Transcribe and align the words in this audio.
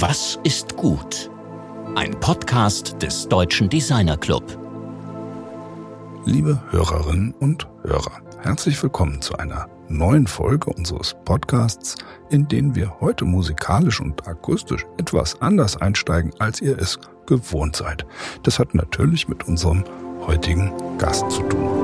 Was 0.00 0.38
ist 0.44 0.78
gut? 0.78 1.30
Ein 1.94 2.18
Podcast 2.20 3.02
des 3.02 3.28
Deutschen 3.28 3.68
Designer 3.68 4.16
Club. 4.16 4.42
Liebe 6.24 6.58
Hörerinnen 6.70 7.34
und 7.38 7.68
Hörer, 7.82 8.22
herzlich 8.40 8.82
willkommen 8.82 9.20
zu 9.20 9.36
einer 9.36 9.68
neuen 9.90 10.26
Folge 10.26 10.72
unseres 10.72 11.14
Podcasts, 11.26 11.96
in 12.30 12.48
den 12.48 12.74
wir 12.74 12.98
heute 13.00 13.26
musikalisch 13.26 14.00
und 14.00 14.26
akustisch 14.26 14.86
etwas 14.96 15.42
anders 15.42 15.76
einsteigen, 15.76 16.32
als 16.38 16.62
ihr 16.62 16.78
es 16.78 16.98
gewohnt 17.26 17.76
seid. 17.76 18.06
Das 18.42 18.58
hat 18.58 18.74
natürlich 18.74 19.28
mit 19.28 19.46
unserem 19.46 19.84
heutigen 20.26 20.72
Gast 20.96 21.30
zu 21.30 21.42
tun. 21.42 21.79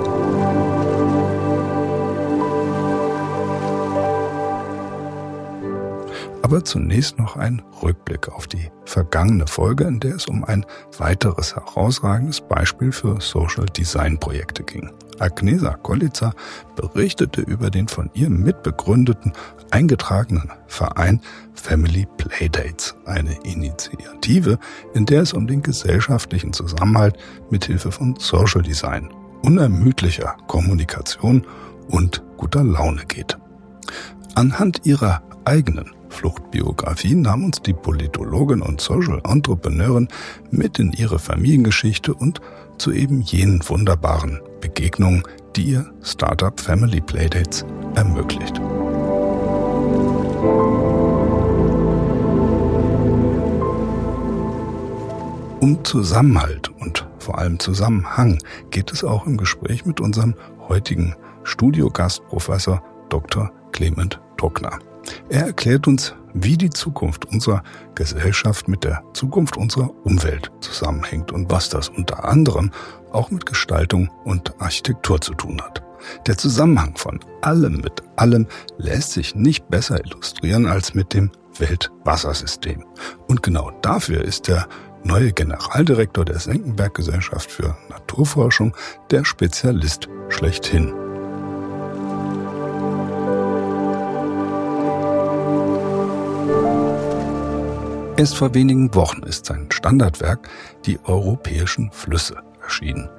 Aber 6.46 6.64
zunächst 6.64 7.18
noch 7.18 7.34
ein 7.34 7.60
Rückblick 7.82 8.28
auf 8.28 8.46
die 8.46 8.70
vergangene 8.84 9.48
Folge, 9.48 9.82
in 9.82 9.98
der 9.98 10.14
es 10.14 10.26
um 10.26 10.44
ein 10.44 10.64
weiteres 10.96 11.56
herausragendes 11.56 12.40
Beispiel 12.40 12.92
für 12.92 13.20
Social 13.20 13.66
Design 13.66 14.16
Projekte 14.20 14.62
ging. 14.62 14.92
Agnesa 15.18 15.74
Kolitzer 15.74 16.34
berichtete 16.76 17.40
über 17.40 17.68
den 17.68 17.88
von 17.88 18.10
ihr 18.14 18.30
mitbegründeten 18.30 19.32
eingetragenen 19.72 20.52
Verein 20.68 21.20
Family 21.54 22.06
Playdates, 22.16 22.94
eine 23.06 23.36
Initiative, 23.42 24.60
in 24.94 25.04
der 25.04 25.22
es 25.22 25.32
um 25.32 25.48
den 25.48 25.62
gesellschaftlichen 25.62 26.52
Zusammenhalt 26.52 27.16
mithilfe 27.50 27.90
von 27.90 28.14
Social 28.20 28.62
Design, 28.62 29.12
unermüdlicher 29.42 30.36
Kommunikation 30.46 31.44
und 31.88 32.22
guter 32.36 32.62
Laune 32.62 33.04
geht. 33.04 33.36
Anhand 34.36 34.86
ihrer 34.86 35.24
eigenen 35.44 35.95
Fluchtbiografie 36.16 37.14
nahm 37.14 37.44
uns 37.44 37.60
die 37.60 37.74
Politologin 37.74 38.62
und 38.62 38.80
Social 38.80 39.20
Entrepreneurin 39.24 40.08
mit 40.50 40.78
in 40.78 40.92
ihre 40.92 41.18
Familiengeschichte 41.18 42.14
und 42.14 42.40
zu 42.78 42.90
eben 42.90 43.20
jenen 43.20 43.60
wunderbaren 43.68 44.40
Begegnungen, 44.60 45.22
die 45.54 45.64
ihr 45.64 45.92
Startup 46.02 46.58
Family 46.58 47.02
Playdates 47.02 47.66
ermöglicht. 47.94 48.58
Um 55.60 55.84
Zusammenhalt 55.84 56.70
und 56.80 57.06
vor 57.18 57.38
allem 57.38 57.58
Zusammenhang 57.58 58.38
geht 58.70 58.90
es 58.90 59.04
auch 59.04 59.26
im 59.26 59.36
Gespräch 59.36 59.84
mit 59.84 60.00
unserem 60.00 60.34
heutigen 60.68 61.14
Studiogast 61.44 62.26
Professor 62.28 62.82
Dr. 63.10 63.52
Clement 63.72 64.18
Tuckner. 64.38 64.78
Er 65.28 65.46
erklärt 65.46 65.86
uns, 65.86 66.14
wie 66.34 66.56
die 66.56 66.70
Zukunft 66.70 67.24
unserer 67.24 67.62
Gesellschaft 67.94 68.68
mit 68.68 68.84
der 68.84 69.02
Zukunft 69.14 69.56
unserer 69.56 69.90
Umwelt 70.04 70.50
zusammenhängt 70.60 71.32
und 71.32 71.50
was 71.50 71.68
das 71.68 71.88
unter 71.88 72.24
anderem 72.24 72.70
auch 73.12 73.30
mit 73.30 73.46
Gestaltung 73.46 74.10
und 74.24 74.60
Architektur 74.60 75.20
zu 75.20 75.34
tun 75.34 75.60
hat. 75.62 75.82
Der 76.26 76.36
Zusammenhang 76.36 76.96
von 76.96 77.20
allem 77.42 77.80
mit 77.80 78.02
allem 78.16 78.46
lässt 78.78 79.12
sich 79.12 79.34
nicht 79.34 79.68
besser 79.68 80.04
illustrieren 80.04 80.66
als 80.66 80.94
mit 80.94 81.14
dem 81.14 81.30
Weltwassersystem. 81.58 82.84
Und 83.26 83.42
genau 83.42 83.70
dafür 83.82 84.22
ist 84.22 84.48
der 84.48 84.68
neue 85.04 85.32
Generaldirektor 85.32 86.24
der 86.24 86.38
Senckenberg 86.38 86.94
Gesellschaft 86.94 87.50
für 87.50 87.76
Naturforschung 87.88 88.76
der 89.10 89.24
Spezialist 89.24 90.08
schlechthin. 90.28 91.05
Erst 98.18 98.36
vor 98.36 98.54
wenigen 98.54 98.94
Wochen 98.94 99.22
ist 99.24 99.44
sein 99.44 99.66
Standardwerk 99.70 100.48
Die 100.86 100.98
europäischen 101.04 101.90
Flüsse 101.92 102.36
erschienen. 102.62 103.10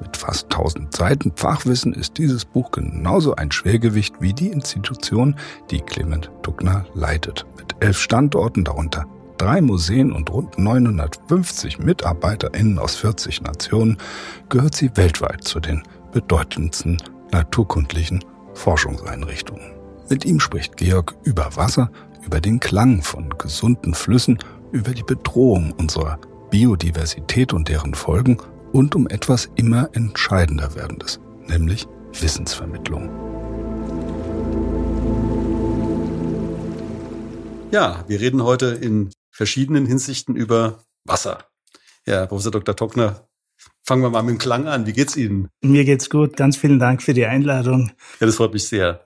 Mit 0.00 0.16
fast 0.16 0.44
1000 0.44 0.96
Seiten 0.96 1.32
Fachwissen 1.36 1.92
ist 1.92 2.16
dieses 2.16 2.46
Buch 2.46 2.70
genauso 2.70 3.36
ein 3.36 3.52
Schwergewicht 3.52 4.14
wie 4.20 4.32
die 4.32 4.48
Institution, 4.48 5.36
die 5.70 5.82
Clement 5.82 6.30
Tuckner 6.42 6.86
leitet. 6.94 7.44
Mit 7.58 7.76
elf 7.80 7.98
Standorten, 7.98 8.64
darunter 8.64 9.04
drei 9.36 9.60
Museen 9.60 10.10
und 10.10 10.30
rund 10.30 10.58
950 10.58 11.78
MitarbeiterInnen 11.78 12.78
aus 12.78 12.96
40 12.96 13.42
Nationen, 13.42 13.98
gehört 14.48 14.74
sie 14.74 14.90
weltweit 14.96 15.44
zu 15.44 15.60
den 15.60 15.82
bedeutendsten 16.12 16.96
naturkundlichen 17.30 18.24
Forschungseinrichtungen. 18.54 19.74
Mit 20.08 20.24
ihm 20.24 20.40
spricht 20.40 20.78
Georg 20.78 21.14
über 21.24 21.56
Wasser, 21.56 21.90
über 22.26 22.40
den 22.40 22.58
Klang 22.58 23.02
von 23.02 23.30
gesunden 23.38 23.94
Flüssen, 23.94 24.38
über 24.72 24.92
die 24.92 25.04
Bedrohung 25.04 25.72
unserer 25.72 26.18
Biodiversität 26.50 27.52
und 27.52 27.68
deren 27.68 27.94
Folgen 27.94 28.38
und 28.72 28.96
um 28.96 29.06
etwas 29.06 29.48
immer 29.54 29.88
entscheidender 29.92 30.74
werdendes, 30.74 31.20
nämlich 31.46 31.86
Wissensvermittlung. 32.20 33.10
Ja, 37.70 38.04
wir 38.08 38.20
reden 38.20 38.42
heute 38.42 38.66
in 38.66 39.10
verschiedenen 39.30 39.86
Hinsichten 39.86 40.34
über 40.34 40.84
Wasser. 41.04 41.44
Ja, 42.06 42.26
Professor 42.26 42.52
Dr. 42.52 42.74
Tockner, 42.74 43.28
fangen 43.84 44.02
wir 44.02 44.10
mal 44.10 44.22
mit 44.22 44.32
dem 44.32 44.38
Klang 44.38 44.66
an. 44.66 44.86
Wie 44.86 44.92
geht's 44.92 45.16
Ihnen? 45.16 45.48
Mir 45.62 45.84
geht's 45.84 46.10
gut. 46.10 46.36
Ganz 46.36 46.56
vielen 46.56 46.78
Dank 46.80 47.02
für 47.02 47.14
die 47.14 47.26
Einladung. 47.26 47.92
Ja, 48.18 48.26
das 48.26 48.36
freut 48.36 48.52
mich 48.52 48.66
sehr. 48.66 49.05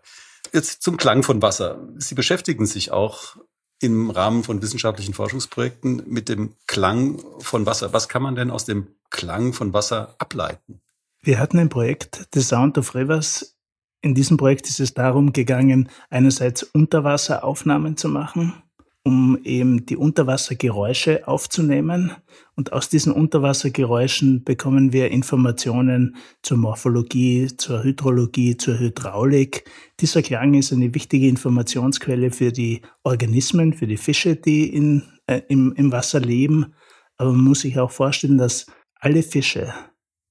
Jetzt 0.52 0.82
zum 0.82 0.96
Klang 0.96 1.22
von 1.22 1.42
Wasser. 1.42 1.78
Sie 1.96 2.14
beschäftigen 2.14 2.66
sich 2.66 2.90
auch 2.90 3.36
im 3.80 4.10
Rahmen 4.10 4.44
von 4.44 4.60
wissenschaftlichen 4.60 5.14
Forschungsprojekten 5.14 6.02
mit 6.06 6.28
dem 6.28 6.54
Klang 6.66 7.22
von 7.40 7.66
Wasser. 7.66 7.92
Was 7.92 8.08
kann 8.08 8.22
man 8.22 8.34
denn 8.34 8.50
aus 8.50 8.64
dem 8.64 8.88
Klang 9.10 9.52
von 9.52 9.72
Wasser 9.72 10.14
ableiten? 10.18 10.80
Wir 11.22 11.38
hatten 11.38 11.58
ein 11.58 11.68
Projekt, 11.68 12.28
The 12.34 12.40
Sound 12.40 12.78
of 12.78 12.94
Rivers. 12.94 13.56
In 14.02 14.14
diesem 14.14 14.36
Projekt 14.36 14.68
ist 14.68 14.80
es 14.80 14.94
darum 14.94 15.32
gegangen, 15.32 15.90
einerseits 16.08 16.62
Unterwasseraufnahmen 16.62 17.96
zu 17.96 18.08
machen 18.08 18.62
um 19.02 19.38
eben 19.44 19.86
die 19.86 19.96
Unterwassergeräusche 19.96 21.26
aufzunehmen. 21.26 22.12
Und 22.54 22.72
aus 22.72 22.88
diesen 22.88 23.12
Unterwassergeräuschen 23.12 24.44
bekommen 24.44 24.92
wir 24.92 25.10
Informationen 25.10 26.16
zur 26.42 26.58
Morphologie, 26.58 27.48
zur 27.56 27.82
Hydrologie, 27.82 28.56
zur 28.56 28.78
Hydraulik. 28.78 29.64
Dieser 30.00 30.22
Klang 30.22 30.54
ist 30.54 30.72
eine 30.72 30.94
wichtige 30.94 31.28
Informationsquelle 31.28 32.30
für 32.30 32.52
die 32.52 32.82
Organismen, 33.02 33.72
für 33.72 33.86
die 33.86 33.96
Fische, 33.96 34.36
die 34.36 34.68
in, 34.68 35.02
äh, 35.26 35.40
im, 35.48 35.72
im 35.74 35.92
Wasser 35.92 36.20
leben. 36.20 36.74
Aber 37.16 37.32
man 37.32 37.44
muss 37.44 37.60
sich 37.60 37.78
auch 37.78 37.90
vorstellen, 37.90 38.38
dass 38.38 38.66
alle 39.00 39.22
Fische 39.22 39.72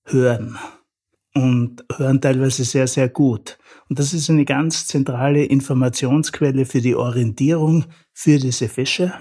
hören 0.06 0.58
und 1.34 1.86
hören 1.96 2.22
teilweise 2.22 2.64
sehr, 2.64 2.88
sehr 2.88 3.10
gut. 3.10 3.58
Und 3.88 4.00
das 4.00 4.14
ist 4.14 4.30
eine 4.30 4.46
ganz 4.46 4.88
zentrale 4.88 5.44
Informationsquelle 5.46 6.66
für 6.66 6.82
die 6.82 6.96
Orientierung 6.96 7.86
für 8.14 8.38
diese 8.38 8.68
Fische 8.68 9.14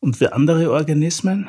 und 0.00 0.16
für 0.16 0.32
andere 0.32 0.70
Organismen. 0.70 1.48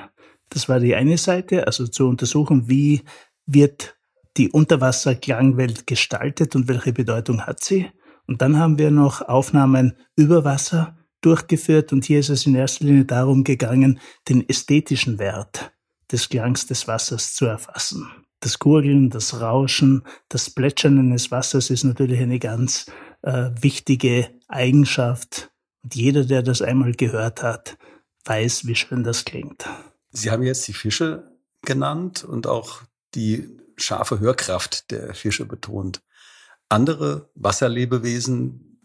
Das 0.50 0.70
war 0.70 0.80
die 0.80 0.96
eine 0.96 1.18
Seite, 1.18 1.68
also 1.68 1.88
zu 1.88 2.08
untersuchen, 2.08 2.70
wie 2.70 3.04
wird 3.46 3.98
die 4.38 4.50
Unterwasserklangwelt 4.50 5.88
gestaltet 5.88 6.56
und 6.56 6.68
welche 6.68 6.94
Bedeutung 6.94 7.42
hat 7.42 7.64
sie. 7.64 7.88
Und 8.28 8.42
dann 8.42 8.58
haben 8.58 8.78
wir 8.78 8.92
noch 8.92 9.22
Aufnahmen 9.22 9.94
über 10.16 10.44
Wasser 10.44 10.98
durchgeführt 11.22 11.92
und 11.94 12.06
hier 12.06 12.20
ist 12.20 12.30
es 12.30 12.46
in 12.46 12.56
erster 12.56 12.86
Linie 12.86 13.06
darum 13.06 13.44
gegangen, 13.44 14.00
den 14.30 14.48
ästhetischen 14.48 15.18
Wert 15.18 15.72
des 16.12 16.30
Klangs 16.30 16.68
des 16.68 16.88
Wassers 16.88 17.34
zu 17.34 17.46
erfassen. 17.46 18.08
Das 18.40 18.60
Gurgeln, 18.60 19.10
das 19.10 19.42
Rauschen, 19.42 20.04
das 20.30 20.50
Plätschern 20.50 21.00
eines 21.00 21.32
Wassers 21.32 21.70
ist 21.70 21.84
natürlich 21.84 22.20
eine 22.20 22.40
ganz 22.40 22.86
äh, 23.24 23.50
wichtige 23.62 24.30
Eigenschaft 24.48 25.52
und 25.88 25.96
jeder, 25.96 26.26
der 26.26 26.44
das 26.44 26.62
einmal 26.62 26.92
gehört 26.92 27.44
hat, 27.44 27.78
weiß, 28.26 28.68
wie 28.68 28.76
schön 28.76 29.04
das 29.04 29.24
klingt. 29.24 29.66
Sie 30.12 30.32
haben 30.32 30.44
jetzt 30.44 30.68
die 30.68 30.74
Fische 30.74 31.32
genannt 31.62 32.26
und 32.26 32.46
auch 32.46 32.82
die 33.16 33.58
scharfe 33.78 34.20
Hörkraft 34.20 34.92
der 34.92 35.14
Fische 35.14 35.46
betont. 35.46 36.02
Andere 36.68 37.30
Wasserlebewesen, 37.36 38.82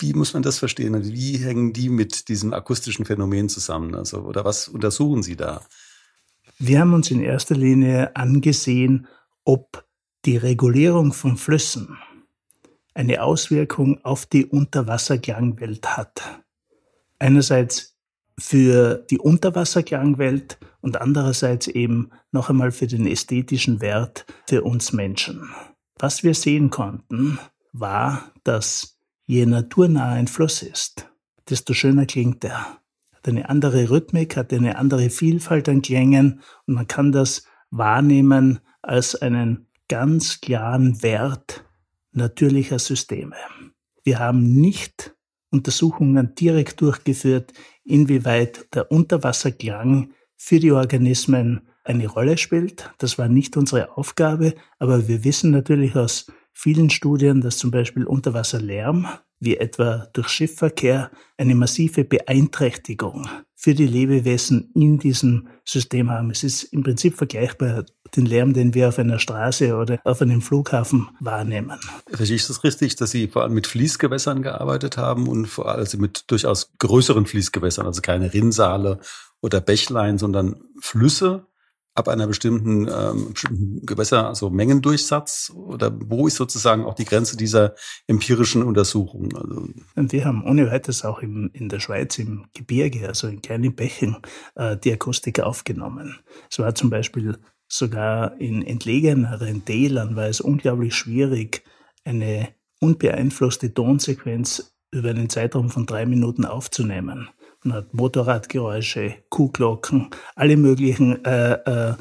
wie 0.00 0.12
muss 0.14 0.34
man 0.34 0.42
das 0.42 0.58
verstehen? 0.58 0.94
Also 0.94 1.12
wie 1.12 1.36
hängen 1.36 1.72
die 1.72 1.88
mit 1.88 2.28
diesem 2.28 2.52
akustischen 2.52 3.04
Phänomen 3.04 3.48
zusammen? 3.48 3.94
Also, 3.94 4.22
oder 4.22 4.44
was 4.44 4.66
untersuchen 4.66 5.22
Sie 5.22 5.36
da? 5.36 5.64
Wir 6.62 6.80
haben 6.80 6.92
uns 6.92 7.10
in 7.10 7.22
erster 7.22 7.54
Linie 7.54 8.14
angesehen, 8.14 9.08
ob 9.44 9.82
die 10.26 10.36
Regulierung 10.36 11.14
von 11.14 11.38
Flüssen 11.38 11.96
eine 12.92 13.22
Auswirkung 13.22 14.04
auf 14.04 14.26
die 14.26 14.44
Unterwasserklangwelt 14.44 15.96
hat. 15.96 16.42
Einerseits 17.18 17.96
für 18.38 19.06
die 19.08 19.18
Unterwasserklangwelt 19.18 20.58
und 20.82 21.00
andererseits 21.00 21.66
eben 21.66 22.10
noch 22.30 22.50
einmal 22.50 22.72
für 22.72 22.86
den 22.86 23.06
ästhetischen 23.06 23.80
Wert 23.80 24.26
für 24.46 24.62
uns 24.62 24.92
Menschen. 24.92 25.48
Was 25.98 26.22
wir 26.24 26.34
sehen 26.34 26.68
konnten, 26.68 27.38
war, 27.72 28.32
dass 28.44 28.98
je 29.24 29.46
naturnah 29.46 30.10
ein 30.10 30.28
Fluss 30.28 30.62
ist, 30.62 31.08
desto 31.48 31.72
schöner 31.72 32.04
klingt 32.04 32.44
er. 32.44 32.79
Hat 33.20 33.28
eine 33.28 33.48
andere 33.50 33.90
Rhythmik, 33.90 34.36
hat 34.36 34.52
eine 34.52 34.76
andere 34.76 35.10
Vielfalt 35.10 35.68
an 35.68 35.82
Klängen 35.82 36.40
und 36.66 36.74
man 36.74 36.88
kann 36.88 37.12
das 37.12 37.44
wahrnehmen 37.70 38.60
als 38.80 39.14
einen 39.14 39.66
ganz 39.88 40.40
klaren 40.40 41.02
Wert 41.02 41.64
natürlicher 42.12 42.78
Systeme. 42.78 43.36
Wir 44.04 44.18
haben 44.18 44.54
nicht 44.54 45.14
Untersuchungen 45.50 46.34
direkt 46.34 46.80
durchgeführt, 46.80 47.52
inwieweit 47.84 48.74
der 48.74 48.90
Unterwasserklang 48.90 50.12
für 50.36 50.58
die 50.58 50.72
Organismen 50.72 51.68
eine 51.84 52.06
Rolle 52.06 52.38
spielt. 52.38 52.90
Das 52.98 53.18
war 53.18 53.28
nicht 53.28 53.56
unsere 53.56 53.98
Aufgabe, 53.98 54.54
aber 54.78 55.08
wir 55.08 55.24
wissen 55.24 55.50
natürlich 55.50 55.94
aus 55.94 56.32
vielen 56.60 56.90
Studien, 56.90 57.40
dass 57.40 57.56
zum 57.56 57.70
Beispiel 57.70 58.04
Unterwasserlärm, 58.04 59.08
wie 59.38 59.56
etwa 59.56 60.08
durch 60.12 60.28
Schiffverkehr, 60.28 61.10
eine 61.38 61.54
massive 61.54 62.04
Beeinträchtigung 62.04 63.26
für 63.56 63.74
die 63.74 63.86
Lebewesen 63.86 64.70
in 64.74 64.98
diesem 64.98 65.48
System 65.64 66.10
haben. 66.10 66.30
Es 66.30 66.44
ist 66.44 66.64
im 66.64 66.82
Prinzip 66.82 67.16
vergleichbar 67.16 67.86
den 68.14 68.26
Lärm, 68.26 68.52
den 68.52 68.74
wir 68.74 68.88
auf 68.88 68.98
einer 68.98 69.18
Straße 69.18 69.74
oder 69.74 70.00
auf 70.04 70.20
einem 70.20 70.42
Flughafen 70.42 71.08
wahrnehmen. 71.20 71.80
Richtig, 72.10 72.42
ist 72.42 72.50
es 72.50 72.62
richtig, 72.62 72.96
dass 72.96 73.10
Sie 73.10 73.28
vor 73.28 73.42
allem 73.42 73.54
mit 73.54 73.66
Fließgewässern 73.66 74.42
gearbeitet 74.42 74.98
haben 74.98 75.28
und 75.28 75.46
vor 75.46 75.66
allem 75.66 75.80
also 75.80 75.96
mit 75.96 76.30
durchaus 76.30 76.72
größeren 76.78 77.24
Fließgewässern, 77.24 77.86
also 77.86 78.02
keine 78.02 78.34
Rinnsale 78.34 79.00
oder 79.40 79.62
Bächlein, 79.62 80.18
sondern 80.18 80.56
Flüsse? 80.78 81.46
Ab 81.94 82.08
einer 82.08 82.26
bestimmten, 82.26 82.88
ähm, 82.88 83.34
Gewässer, 83.84 84.28
also 84.28 84.50
Mengendurchsatz? 84.50 85.52
Oder 85.54 85.92
wo 85.92 86.26
ist 86.26 86.36
sozusagen 86.36 86.84
auch 86.84 86.94
die 86.94 87.04
Grenze 87.04 87.36
dieser 87.36 87.74
empirischen 88.06 88.62
Untersuchung? 88.62 89.34
Also 89.36 89.68
Und 89.96 90.12
wir 90.12 90.24
haben 90.24 90.44
ohne 90.44 90.70
weiteres 90.70 91.04
auch 91.04 91.20
im, 91.20 91.50
in 91.52 91.68
der 91.68 91.80
Schweiz 91.80 92.18
im 92.18 92.46
Gebirge, 92.54 93.08
also 93.08 93.26
in 93.26 93.42
kleinen 93.42 93.74
Bächen, 93.74 94.16
äh, 94.54 94.76
die 94.76 94.92
Akustik 94.92 95.40
aufgenommen. 95.40 96.18
Es 96.50 96.58
war 96.58 96.74
zum 96.74 96.90
Beispiel 96.90 97.38
sogar 97.68 98.40
in 98.40 98.66
entlegeneren 98.66 99.64
Tälern 99.64 100.16
war 100.16 100.26
es 100.26 100.40
unglaublich 100.40 100.94
schwierig, 100.94 101.62
eine 102.04 102.48
unbeeinflusste 102.80 103.72
Tonsequenz 103.72 104.74
über 104.90 105.10
einen 105.10 105.28
Zeitraum 105.28 105.70
von 105.70 105.86
drei 105.86 106.06
Minuten 106.06 106.44
aufzunehmen. 106.44 107.28
Man 107.62 107.76
hat 107.76 107.94
Motorradgeräusche, 107.94 109.16
Kuhglocken, 109.28 110.10
alle 110.34 110.56
möglichen 110.56 111.24
äh, 111.24 111.52
äh, 111.92 111.94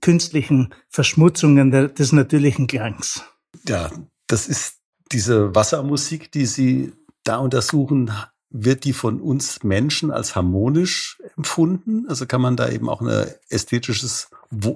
künstlichen 0.00 0.74
Verschmutzungen 0.88 1.70
des 1.70 2.12
natürlichen 2.12 2.66
Klangs. 2.66 3.22
Ja, 3.68 3.90
das 4.26 4.48
ist 4.48 4.78
diese 5.12 5.54
Wassermusik, 5.54 6.32
die 6.32 6.46
Sie 6.46 6.92
da 7.24 7.36
untersuchen, 7.36 8.10
wird 8.48 8.84
die 8.84 8.92
von 8.92 9.20
uns 9.20 9.62
Menschen 9.62 10.10
als 10.10 10.36
harmonisch 10.36 11.20
empfunden? 11.36 12.06
Also 12.08 12.26
kann 12.26 12.40
man 12.40 12.56
da 12.56 12.68
eben 12.68 12.88
auch 12.88 13.00
ein 13.00 13.26
ästhetisches, 13.48 14.30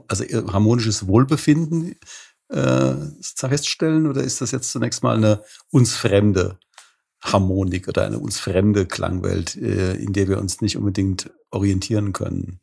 also 0.08 0.24
harmonisches 0.24 1.06
Wohlbefinden 1.06 1.96
äh, 2.48 2.94
feststellen? 3.22 4.06
Oder 4.06 4.22
ist 4.22 4.40
das 4.40 4.50
jetzt 4.50 4.72
zunächst 4.72 5.02
mal 5.02 5.16
eine 5.16 5.42
uns 5.70 5.94
fremde 5.94 6.58
Harmonik 7.32 7.88
oder 7.88 8.04
eine 8.06 8.18
uns 8.18 8.38
fremde 8.38 8.86
Klangwelt, 8.86 9.56
äh, 9.56 9.94
in 9.94 10.12
der 10.12 10.28
wir 10.28 10.38
uns 10.38 10.60
nicht 10.60 10.76
unbedingt 10.76 11.30
orientieren 11.50 12.12
können. 12.12 12.60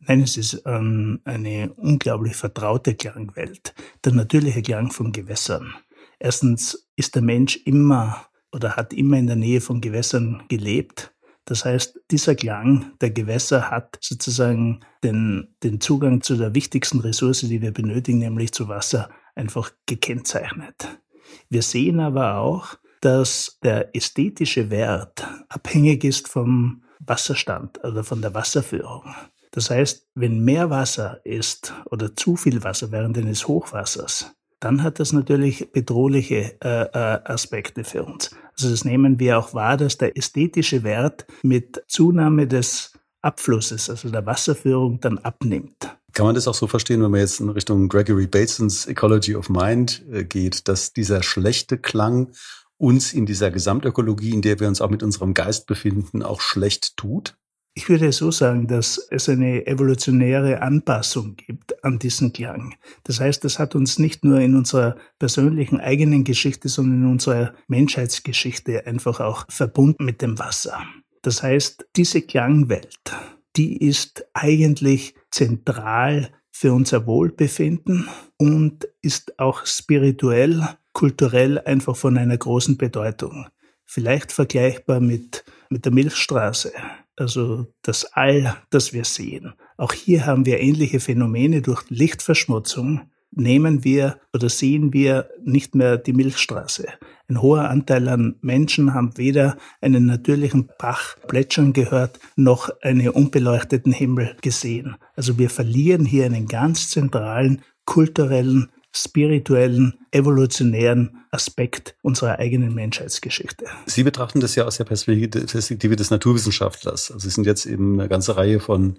Nein, 0.00 0.20
es 0.20 0.36
ist 0.36 0.62
ähm, 0.66 1.20
eine 1.24 1.72
unglaublich 1.76 2.34
vertraute 2.34 2.94
Klangwelt. 2.94 3.74
Der 4.04 4.12
natürliche 4.12 4.62
Klang 4.62 4.90
von 4.90 5.12
Gewässern. 5.12 5.74
Erstens 6.18 6.88
ist 6.96 7.14
der 7.14 7.22
Mensch 7.22 7.56
immer 7.64 8.26
oder 8.52 8.76
hat 8.76 8.92
immer 8.92 9.16
in 9.18 9.26
der 9.26 9.36
Nähe 9.36 9.60
von 9.60 9.80
Gewässern 9.80 10.42
gelebt. 10.48 11.14
Das 11.44 11.64
heißt, 11.64 12.00
dieser 12.10 12.34
Klang 12.34 12.92
der 13.00 13.10
Gewässer 13.10 13.70
hat 13.70 13.98
sozusagen 14.00 14.80
den, 15.02 15.54
den 15.62 15.80
Zugang 15.80 16.20
zu 16.20 16.36
der 16.36 16.54
wichtigsten 16.54 17.00
Ressource, 17.00 17.40
die 17.40 17.60
wir 17.60 17.72
benötigen, 17.72 18.18
nämlich 18.18 18.52
zu 18.52 18.68
Wasser, 18.68 19.08
einfach 19.34 19.72
gekennzeichnet. 19.86 21.00
Wir 21.48 21.62
sehen 21.62 22.00
aber 22.00 22.36
auch, 22.36 22.76
dass 23.02 23.58
der 23.62 23.94
ästhetische 23.94 24.70
Wert 24.70 25.26
abhängig 25.48 26.04
ist 26.04 26.28
vom 26.28 26.82
Wasserstand 27.00 27.78
oder 27.78 27.88
also 27.88 28.02
von 28.04 28.22
der 28.22 28.32
Wasserführung. 28.32 29.14
Das 29.50 29.70
heißt, 29.70 30.06
wenn 30.14 30.44
mehr 30.44 30.70
Wasser 30.70 31.20
ist 31.24 31.74
oder 31.90 32.16
zu 32.16 32.36
viel 32.36 32.64
Wasser 32.64 32.90
während 32.90 33.18
eines 33.18 33.46
Hochwassers, 33.46 34.32
dann 34.60 34.82
hat 34.82 35.00
das 35.00 35.12
natürlich 35.12 35.72
bedrohliche 35.72 36.54
äh, 36.62 36.84
äh, 36.84 37.20
Aspekte 37.24 37.82
für 37.82 38.04
uns. 38.04 38.30
Also 38.56 38.70
das 38.70 38.84
nehmen 38.84 39.18
wir 39.18 39.38
auch 39.38 39.52
wahr, 39.52 39.76
dass 39.76 39.98
der 39.98 40.16
ästhetische 40.16 40.84
Wert 40.84 41.26
mit 41.42 41.82
Zunahme 41.88 42.46
des 42.46 42.92
Abflusses, 43.20 43.90
also 43.90 44.10
der 44.10 44.24
Wasserführung, 44.24 45.00
dann 45.00 45.18
abnimmt. 45.18 45.96
Kann 46.12 46.26
man 46.26 46.34
das 46.34 46.46
auch 46.46 46.54
so 46.54 46.66
verstehen, 46.66 47.02
wenn 47.02 47.10
man 47.10 47.20
jetzt 47.20 47.40
in 47.40 47.48
Richtung 47.48 47.88
Gregory 47.88 48.26
Batesons 48.26 48.86
Ecology 48.86 49.34
of 49.34 49.48
Mind 49.48 50.04
äh, 50.12 50.24
geht, 50.24 50.68
dass 50.68 50.92
dieser 50.92 51.22
schlechte 51.22 51.78
Klang 51.78 52.32
uns 52.82 53.12
in 53.12 53.26
dieser 53.26 53.52
Gesamtökologie, 53.52 54.32
in 54.32 54.42
der 54.42 54.58
wir 54.58 54.66
uns 54.66 54.80
auch 54.80 54.90
mit 54.90 55.04
unserem 55.04 55.34
Geist 55.34 55.66
befinden, 55.66 56.22
auch 56.22 56.40
schlecht 56.40 56.96
tut? 56.96 57.36
Ich 57.74 57.88
würde 57.88 58.12
so 58.12 58.30
sagen, 58.30 58.66
dass 58.66 58.98
es 59.10 59.28
eine 59.28 59.66
evolutionäre 59.66 60.60
Anpassung 60.60 61.36
gibt 61.36 61.82
an 61.84 61.98
diesen 61.98 62.32
Klang. 62.34 62.74
Das 63.04 63.20
heißt, 63.20 63.44
das 63.44 63.58
hat 63.58 63.74
uns 63.74 63.98
nicht 63.98 64.24
nur 64.24 64.40
in 64.40 64.56
unserer 64.56 64.96
persönlichen 65.18 65.80
eigenen 65.80 66.24
Geschichte, 66.24 66.68
sondern 66.68 67.04
in 67.04 67.10
unserer 67.10 67.54
Menschheitsgeschichte 67.68 68.84
einfach 68.86 69.20
auch 69.20 69.46
verbunden 69.48 70.04
mit 70.04 70.20
dem 70.20 70.38
Wasser. 70.38 70.82
Das 71.22 71.42
heißt, 71.42 71.86
diese 71.96 72.20
Klangwelt, 72.20 73.12
die 73.56 73.76
ist 73.78 74.26
eigentlich 74.34 75.14
zentral 75.30 76.30
für 76.50 76.74
unser 76.74 77.06
Wohlbefinden 77.06 78.08
und 78.36 78.86
ist 79.00 79.38
auch 79.38 79.64
spirituell 79.64 80.68
kulturell 80.92 81.58
einfach 81.58 81.96
von 81.96 82.16
einer 82.18 82.36
großen 82.36 82.76
Bedeutung. 82.76 83.46
Vielleicht 83.84 84.32
vergleichbar 84.32 85.00
mit, 85.00 85.44
mit 85.68 85.84
der 85.84 85.92
Milchstraße, 85.92 86.72
also 87.16 87.66
das 87.82 88.04
All, 88.12 88.56
das 88.70 88.92
wir 88.92 89.04
sehen. 89.04 89.54
Auch 89.76 89.92
hier 89.92 90.26
haben 90.26 90.46
wir 90.46 90.60
ähnliche 90.60 91.00
Phänomene 91.00 91.62
durch 91.62 91.84
Lichtverschmutzung. 91.88 93.02
Nehmen 93.34 93.82
wir 93.82 94.18
oder 94.34 94.50
sehen 94.50 94.92
wir 94.92 95.30
nicht 95.42 95.74
mehr 95.74 95.96
die 95.96 96.12
Milchstraße. 96.12 96.86
Ein 97.28 97.40
hoher 97.40 97.70
Anteil 97.70 98.08
an 98.08 98.36
Menschen 98.42 98.92
haben 98.92 99.16
weder 99.16 99.56
einen 99.80 100.04
natürlichen 100.04 100.68
Bach 100.78 101.16
plätschern 101.28 101.72
gehört, 101.72 102.20
noch 102.36 102.68
einen 102.82 103.08
unbeleuchteten 103.08 103.92
Himmel 103.92 104.36
gesehen. 104.42 104.96
Also 105.16 105.38
wir 105.38 105.48
verlieren 105.48 106.04
hier 106.04 106.26
einen 106.26 106.46
ganz 106.46 106.90
zentralen 106.90 107.62
kulturellen 107.86 108.70
spirituellen, 108.94 109.94
evolutionären 110.10 111.24
Aspekt 111.30 111.96
unserer 112.02 112.38
eigenen 112.38 112.74
Menschheitsgeschichte. 112.74 113.64
Sie 113.86 114.02
betrachten 114.02 114.40
das 114.40 114.54
ja 114.54 114.64
aus 114.64 114.76
der 114.76 114.84
Perspektive 114.84 115.96
des 115.96 116.10
Naturwissenschaftlers. 116.10 117.10
Also 117.10 117.28
Sie 117.28 117.34
sind 117.34 117.46
jetzt 117.46 117.64
eben 117.66 117.98
eine 117.98 118.08
ganze 118.08 118.36
Reihe 118.36 118.60
von 118.60 118.98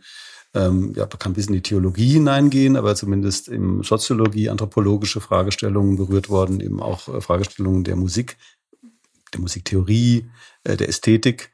ähm, 0.55 0.93
ja, 0.95 1.03
man 1.03 1.19
kann 1.19 1.33
bis 1.33 1.47
in 1.47 1.53
die 1.53 1.61
Theologie 1.61 2.13
hineingehen, 2.13 2.75
aber 2.75 2.95
zumindest 2.95 3.47
im 3.47 3.83
Soziologie, 3.83 4.49
anthropologische 4.49 5.19
Fragestellungen 5.19 5.97
berührt 5.97 6.29
worden, 6.29 6.59
eben 6.59 6.79
auch 6.79 7.07
äh, 7.07 7.21
Fragestellungen 7.21 7.83
der 7.83 7.95
Musik, 7.95 8.37
der 9.33 9.41
Musiktheorie, 9.41 10.29
äh, 10.63 10.77
der 10.77 10.89
Ästhetik. 10.89 11.51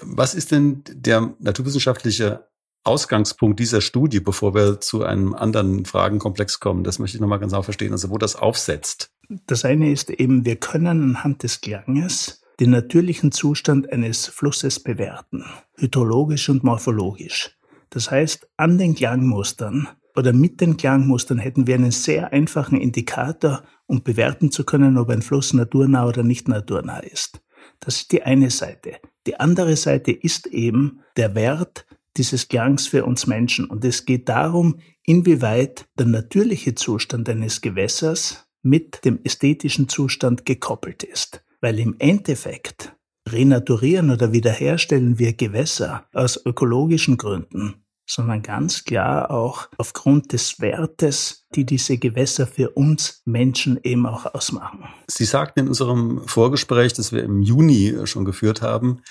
Was 0.00 0.34
ist 0.34 0.50
denn 0.50 0.82
der 0.88 1.34
naturwissenschaftliche 1.40 2.46
Ausgangspunkt 2.84 3.60
dieser 3.60 3.80
Studie, 3.80 4.20
bevor 4.20 4.54
wir 4.54 4.80
zu 4.80 5.04
einem 5.04 5.34
anderen 5.34 5.84
Fragenkomplex 5.84 6.60
kommen? 6.60 6.82
Das 6.84 6.98
möchte 6.98 7.16
ich 7.16 7.20
nochmal 7.20 7.38
ganz 7.38 7.52
genau 7.52 7.62
verstehen, 7.62 7.92
also 7.92 8.10
wo 8.10 8.18
das 8.18 8.36
aufsetzt. 8.36 9.12
Das 9.46 9.64
eine 9.64 9.92
ist 9.92 10.10
eben, 10.10 10.44
wir 10.44 10.56
können 10.56 11.14
anhand 11.14 11.42
des 11.42 11.60
Klanges 11.60 12.42
den 12.60 12.70
natürlichen 12.70 13.32
Zustand 13.32 13.92
eines 13.92 14.26
Flusses 14.26 14.80
bewerten, 14.80 15.44
hydrologisch 15.76 16.48
und 16.48 16.64
morphologisch. 16.64 17.56
Das 17.90 18.10
heißt, 18.10 18.48
an 18.56 18.78
den 18.78 18.94
Klangmustern 18.94 19.88
oder 20.16 20.32
mit 20.32 20.60
den 20.60 20.76
Klangmustern 20.76 21.38
hätten 21.38 21.66
wir 21.66 21.74
einen 21.74 21.90
sehr 21.90 22.32
einfachen 22.32 22.80
Indikator, 22.80 23.62
um 23.86 24.02
bewerten 24.02 24.50
zu 24.50 24.64
können, 24.64 24.98
ob 24.98 25.10
ein 25.10 25.22
Fluss 25.22 25.52
naturnah 25.52 26.06
oder 26.06 26.22
nicht 26.22 26.48
naturnah 26.48 27.00
ist. 27.00 27.40
Das 27.80 27.96
ist 27.96 28.12
die 28.12 28.22
eine 28.22 28.50
Seite. 28.50 28.96
Die 29.26 29.38
andere 29.38 29.76
Seite 29.76 30.12
ist 30.12 30.46
eben 30.46 31.00
der 31.16 31.34
Wert 31.34 31.86
dieses 32.16 32.48
Klangs 32.48 32.86
für 32.86 33.04
uns 33.04 33.26
Menschen. 33.26 33.66
Und 33.66 33.84
es 33.84 34.04
geht 34.04 34.28
darum, 34.28 34.80
inwieweit 35.04 35.86
der 35.98 36.06
natürliche 36.06 36.74
Zustand 36.74 37.28
eines 37.28 37.60
Gewässers 37.60 38.48
mit 38.62 39.04
dem 39.04 39.20
ästhetischen 39.24 39.88
Zustand 39.88 40.46
gekoppelt 40.46 41.02
ist. 41.02 41.44
Weil 41.60 41.78
im 41.78 41.96
Endeffekt 41.98 42.94
renaturieren 43.28 44.10
oder 44.10 44.32
wiederherstellen 44.32 45.18
wir 45.18 45.32
Gewässer 45.32 46.06
aus 46.12 46.40
ökologischen 46.44 47.16
Gründen, 47.16 47.84
sondern 48.06 48.42
ganz 48.42 48.84
klar 48.84 49.30
auch 49.30 49.68
aufgrund 49.78 50.32
des 50.32 50.60
Wertes, 50.60 51.46
die 51.54 51.64
diese 51.64 51.98
Gewässer 51.98 52.46
für 52.46 52.70
uns 52.70 53.22
Menschen 53.24 53.78
eben 53.82 54.06
auch 54.06 54.34
ausmachen. 54.34 54.84
Sie 55.08 55.24
sagten 55.24 55.60
in 55.60 55.68
unserem 55.68 56.26
Vorgespräch, 56.26 56.92
das 56.92 57.12
wir 57.12 57.22
im 57.22 57.42
Juni 57.42 57.96
schon 58.06 58.24
geführt 58.24 58.60
haben, 58.60 59.02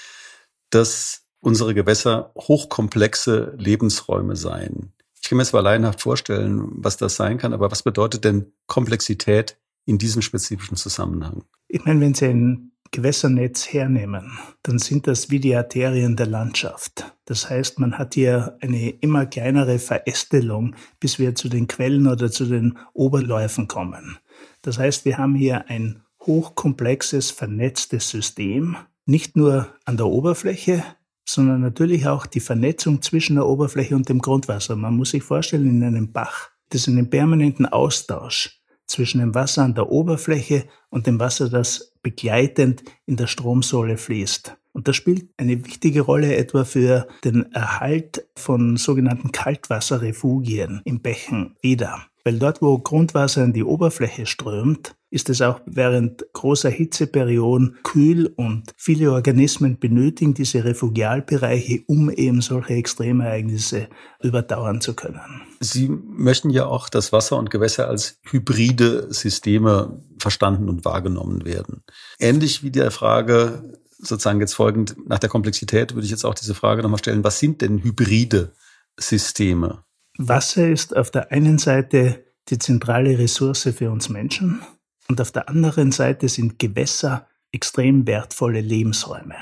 dass 0.71 1.25
unsere 1.41 1.73
Gewässer 1.73 2.31
hochkomplexe 2.37 3.55
Lebensräume 3.57 4.35
seien. 4.35 4.93
Ich 5.21 5.29
kann 5.29 5.37
mir 5.37 5.45
zwar 5.45 5.61
laienhaft 5.61 6.01
vorstellen, 6.01 6.67
was 6.71 6.97
das 6.97 7.15
sein 7.15 7.37
kann, 7.37 7.53
aber 7.53 7.71
was 7.71 7.83
bedeutet 7.83 8.23
denn 8.23 8.53
Komplexität 8.67 9.57
in 9.85 9.97
diesem 9.97 10.21
spezifischen 10.21 10.77
Zusammenhang? 10.77 11.43
Ich 11.67 11.83
meine, 11.85 12.01
wenn 12.01 12.13
Sie 12.13 12.25
ein 12.25 12.71
Gewässernetz 12.91 13.71
hernehmen, 13.71 14.37
dann 14.63 14.77
sind 14.77 15.07
das 15.07 15.29
wie 15.29 15.39
die 15.39 15.55
Arterien 15.55 16.17
der 16.17 16.25
Landschaft. 16.25 17.15
Das 17.23 17.49
heißt, 17.49 17.79
man 17.79 17.97
hat 17.97 18.15
hier 18.15 18.57
eine 18.59 18.89
immer 18.89 19.25
kleinere 19.25 19.79
Verästelung, 19.79 20.75
bis 20.99 21.17
wir 21.17 21.33
zu 21.35 21.47
den 21.47 21.67
Quellen 21.67 22.07
oder 22.07 22.29
zu 22.29 22.45
den 22.45 22.77
Oberläufen 22.93 23.69
kommen. 23.69 24.17
Das 24.61 24.77
heißt, 24.77 25.05
wir 25.05 25.17
haben 25.17 25.35
hier 25.35 25.69
ein 25.69 26.03
hochkomplexes, 26.25 27.31
vernetztes 27.31 28.09
System, 28.09 28.75
nicht 29.05 29.37
nur 29.37 29.67
an 29.85 29.95
der 29.95 30.07
Oberfläche, 30.07 30.83
sondern 31.31 31.61
natürlich 31.61 32.07
auch 32.07 32.25
die 32.25 32.39
Vernetzung 32.39 33.01
zwischen 33.01 33.35
der 33.35 33.47
Oberfläche 33.47 33.95
und 33.95 34.09
dem 34.09 34.19
Grundwasser. 34.19 34.75
Man 34.75 34.97
muss 34.97 35.11
sich 35.11 35.23
vorstellen, 35.23 35.69
in 35.69 35.83
einem 35.83 36.11
Bach, 36.11 36.49
das 36.69 36.81
ist 36.81 36.87
einen 36.89 37.09
permanenten 37.09 37.65
Austausch 37.65 38.61
zwischen 38.85 39.19
dem 39.19 39.33
Wasser 39.33 39.63
an 39.63 39.73
der 39.73 39.89
Oberfläche 39.89 40.65
und 40.89 41.07
dem 41.07 41.19
Wasser, 41.19 41.49
das 41.49 41.93
begleitend 42.01 42.83
in 43.05 43.15
der 43.15 43.27
Stromsohle 43.27 43.97
fließt. 43.97 44.57
Und 44.73 44.87
das 44.87 44.95
spielt 44.95 45.29
eine 45.37 45.65
wichtige 45.65 46.01
Rolle 46.01 46.35
etwa 46.35 46.65
für 46.65 47.07
den 47.23 47.51
Erhalt 47.53 48.27
von 48.35 48.77
sogenannten 48.77 49.31
Kaltwasserrefugien 49.31 50.81
im 50.85 51.01
Bächen 51.01 51.55
wieder. 51.61 52.10
Weil 52.23 52.39
dort, 52.39 52.61
wo 52.61 52.77
Grundwasser 52.77 53.43
in 53.43 53.53
die 53.53 53.63
Oberfläche 53.63 54.25
strömt, 54.25 54.95
ist 55.11 55.29
es 55.29 55.41
auch 55.41 55.59
während 55.65 56.25
großer 56.33 56.69
Hitzeperioden 56.69 57.77
kühl 57.83 58.27
und 58.37 58.71
viele 58.77 59.11
Organismen 59.11 59.77
benötigen 59.77 60.33
diese 60.33 60.63
Refugialbereiche, 60.63 61.83
um 61.87 62.09
eben 62.09 62.41
solche 62.41 62.75
Extremereignisse 62.75 63.89
überdauern 64.23 64.79
zu 64.79 64.93
können. 64.93 65.19
Sie 65.59 65.89
möchten 65.89 66.49
ja 66.49 66.65
auch, 66.65 66.87
dass 66.87 67.11
Wasser 67.11 67.37
und 67.37 67.49
Gewässer 67.49 67.89
als 67.89 68.19
hybride 68.23 69.13
Systeme 69.13 70.01
verstanden 70.17 70.69
und 70.69 70.85
wahrgenommen 70.85 71.43
werden. 71.43 71.83
Ähnlich 72.17 72.63
wie 72.63 72.71
der 72.71 72.89
Frage, 72.89 73.73
sozusagen 73.97 74.39
jetzt 74.39 74.53
folgend 74.53 74.95
nach 75.07 75.19
der 75.19 75.29
Komplexität, 75.29 75.93
würde 75.93 76.05
ich 76.05 76.11
jetzt 76.11 76.23
auch 76.23 76.35
diese 76.35 76.55
Frage 76.55 76.81
nochmal 76.83 76.99
stellen, 76.99 77.23
was 77.23 77.39
sind 77.39 77.61
denn 77.61 77.83
hybride 77.83 78.53
Systeme? 78.97 79.83
Wasser 80.17 80.69
ist 80.69 80.95
auf 80.95 81.11
der 81.11 81.31
einen 81.31 81.57
Seite 81.57 82.25
die 82.49 82.59
zentrale 82.59 83.17
Ressource 83.17 83.69
für 83.75 83.91
uns 83.91 84.09
Menschen 84.09 84.61
und 85.07 85.21
auf 85.21 85.31
der 85.31 85.49
anderen 85.49 85.91
Seite 85.91 86.27
sind 86.29 86.59
Gewässer 86.59 87.27
extrem 87.51 88.07
wertvolle 88.07 88.61
Lebensräume. 88.61 89.35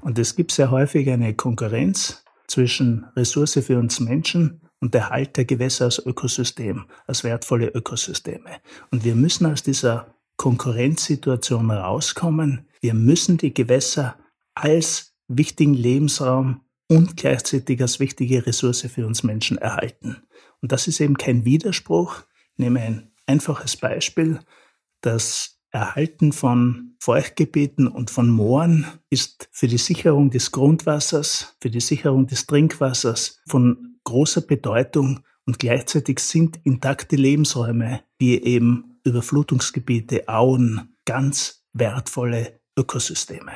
Und 0.00 0.18
es 0.18 0.34
gibt 0.34 0.52
sehr 0.52 0.70
häufig 0.70 1.10
eine 1.10 1.34
Konkurrenz 1.34 2.24
zwischen 2.46 3.06
Ressource 3.16 3.60
für 3.62 3.78
uns 3.78 4.00
Menschen 4.00 4.62
und 4.80 4.94
Erhalt 4.94 5.36
der 5.36 5.44
Gewässer 5.44 5.86
als 5.86 5.98
Ökosystem, 6.04 6.86
als 7.06 7.22
wertvolle 7.22 7.68
Ökosysteme. 7.68 8.60
Und 8.90 9.04
wir 9.04 9.14
müssen 9.14 9.46
aus 9.46 9.62
dieser 9.62 10.14
Konkurrenzsituation 10.36 11.70
rauskommen. 11.70 12.66
Wir 12.80 12.94
müssen 12.94 13.36
die 13.36 13.52
Gewässer 13.52 14.16
als 14.54 15.14
wichtigen 15.28 15.74
Lebensraum 15.74 16.62
und 16.90 17.16
gleichzeitig 17.16 17.80
als 17.80 18.00
wichtige 18.00 18.44
Ressource 18.44 18.80
für 18.92 19.06
uns 19.06 19.22
Menschen 19.22 19.58
erhalten. 19.58 20.16
Und 20.60 20.72
das 20.72 20.88
ist 20.88 21.00
eben 21.00 21.16
kein 21.16 21.44
Widerspruch. 21.44 22.24
Ich 22.52 22.58
nehme 22.58 22.80
ein 22.80 23.12
einfaches 23.26 23.76
Beispiel. 23.76 24.40
Das 25.00 25.60
Erhalten 25.70 26.32
von 26.32 26.96
Feuchtgebieten 26.98 27.86
und 27.86 28.10
von 28.10 28.28
Mooren 28.28 28.86
ist 29.08 29.48
für 29.52 29.68
die 29.68 29.78
Sicherung 29.78 30.30
des 30.30 30.50
Grundwassers, 30.50 31.56
für 31.60 31.70
die 31.70 31.80
Sicherung 31.80 32.26
des 32.26 32.46
Trinkwassers 32.46 33.40
von 33.46 33.98
großer 34.02 34.40
Bedeutung 34.40 35.20
und 35.46 35.60
gleichzeitig 35.60 36.18
sind 36.18 36.58
intakte 36.64 37.14
Lebensräume 37.14 38.00
wie 38.18 38.42
eben 38.42 39.00
Überflutungsgebiete, 39.04 40.28
Auen 40.28 40.96
ganz 41.04 41.64
wertvolle 41.72 42.60
Ökosysteme. 42.76 43.52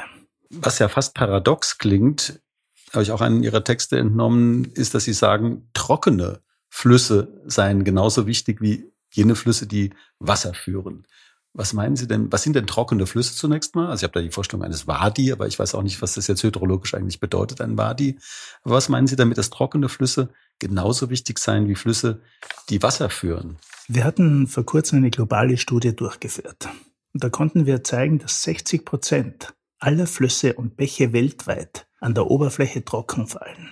Was 0.51 0.79
ja 0.79 0.89
fast 0.89 1.15
paradox 1.15 1.79
klingt, 1.79 2.41
habe 2.95 3.03
ich 3.03 3.13
auch 3.13 3.21
einen 3.21 3.43
Ihrer 3.43 3.65
Texte 3.65 3.99
entnommen, 3.99 4.65
ist, 4.75 4.95
dass 4.95 5.05
Sie 5.05 5.13
sagen, 5.13 5.69
trockene 5.75 6.41
Flüsse 6.69 7.41
seien 7.47 7.85
genauso 7.85 8.27
wichtig 8.27 8.61
wie 8.61 8.91
jene 9.11 9.37
Flüsse, 9.37 9.67
die 9.67 9.91
Wasser 10.19 10.55
führen. 10.55 11.07
Was 11.53 11.73
meinen 11.73 11.95
Sie 11.95 12.09
denn, 12.09 12.33
was 12.33 12.43
sind 12.43 12.57
denn 12.57 12.67
trockene 12.67 13.07
Flüsse 13.07 13.35
zunächst 13.35 13.77
mal? 13.77 13.87
Also 13.87 14.01
ich 14.01 14.03
habe 14.05 14.19
da 14.19 14.23
die 14.23 14.33
Vorstellung 14.33 14.65
eines 14.65 14.89
Wadi, 14.89 15.31
aber 15.31 15.47
ich 15.47 15.57
weiß 15.57 15.77
auch 15.77 15.85
nicht, 15.85 16.03
was 16.03 16.15
das 16.15 16.27
jetzt 16.27 16.43
hydrologisch 16.43 16.95
eigentlich 16.95 17.21
bedeutet, 17.21 17.61
ein 17.61 17.79
Wadi. 17.79 18.19
Aber 18.65 18.75
was 18.75 18.89
meinen 18.89 19.07
Sie 19.07 19.15
damit, 19.15 19.39
dass 19.39 19.51
trockene 19.51 19.89
Flüsse 19.89 20.31
genauso 20.59 21.11
wichtig 21.11 21.39
seien 21.39 21.69
wie 21.69 21.77
Flüsse, 21.77 22.23
die 22.71 22.83
Wasser 22.83 23.09
führen? 23.09 23.59
Wir 23.87 24.03
hatten 24.03 24.49
vor 24.49 24.67
kurzem 24.67 24.99
eine 24.99 25.11
globale 25.11 25.57
Studie 25.57 25.95
durchgeführt. 25.95 26.69
Und 27.13 27.23
da 27.23 27.31
konnten 27.31 27.67
wir 27.67 27.85
zeigen, 27.85 28.19
dass 28.19 28.43
60 28.43 28.85
Prozent 28.85 29.55
aller 29.79 30.09
Flüsse 30.09 30.55
und 30.55 30.77
Bäche 30.77 31.13
weltweit 31.13 31.87
an 32.05 32.15
der 32.15 32.31
Oberfläche 32.31 32.85
trocken 32.85 33.27
fallen. 33.27 33.71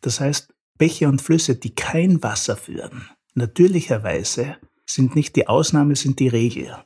Das 0.00 0.20
heißt, 0.20 0.54
Bäche 0.78 1.08
und 1.08 1.20
Flüsse, 1.20 1.56
die 1.56 1.74
kein 1.74 2.22
Wasser 2.22 2.56
führen, 2.56 3.08
natürlicherweise 3.34 4.56
sind 4.84 5.16
nicht 5.16 5.34
die 5.34 5.48
Ausnahme, 5.48 5.96
sind 5.96 6.20
die 6.20 6.28
Regel. 6.28 6.76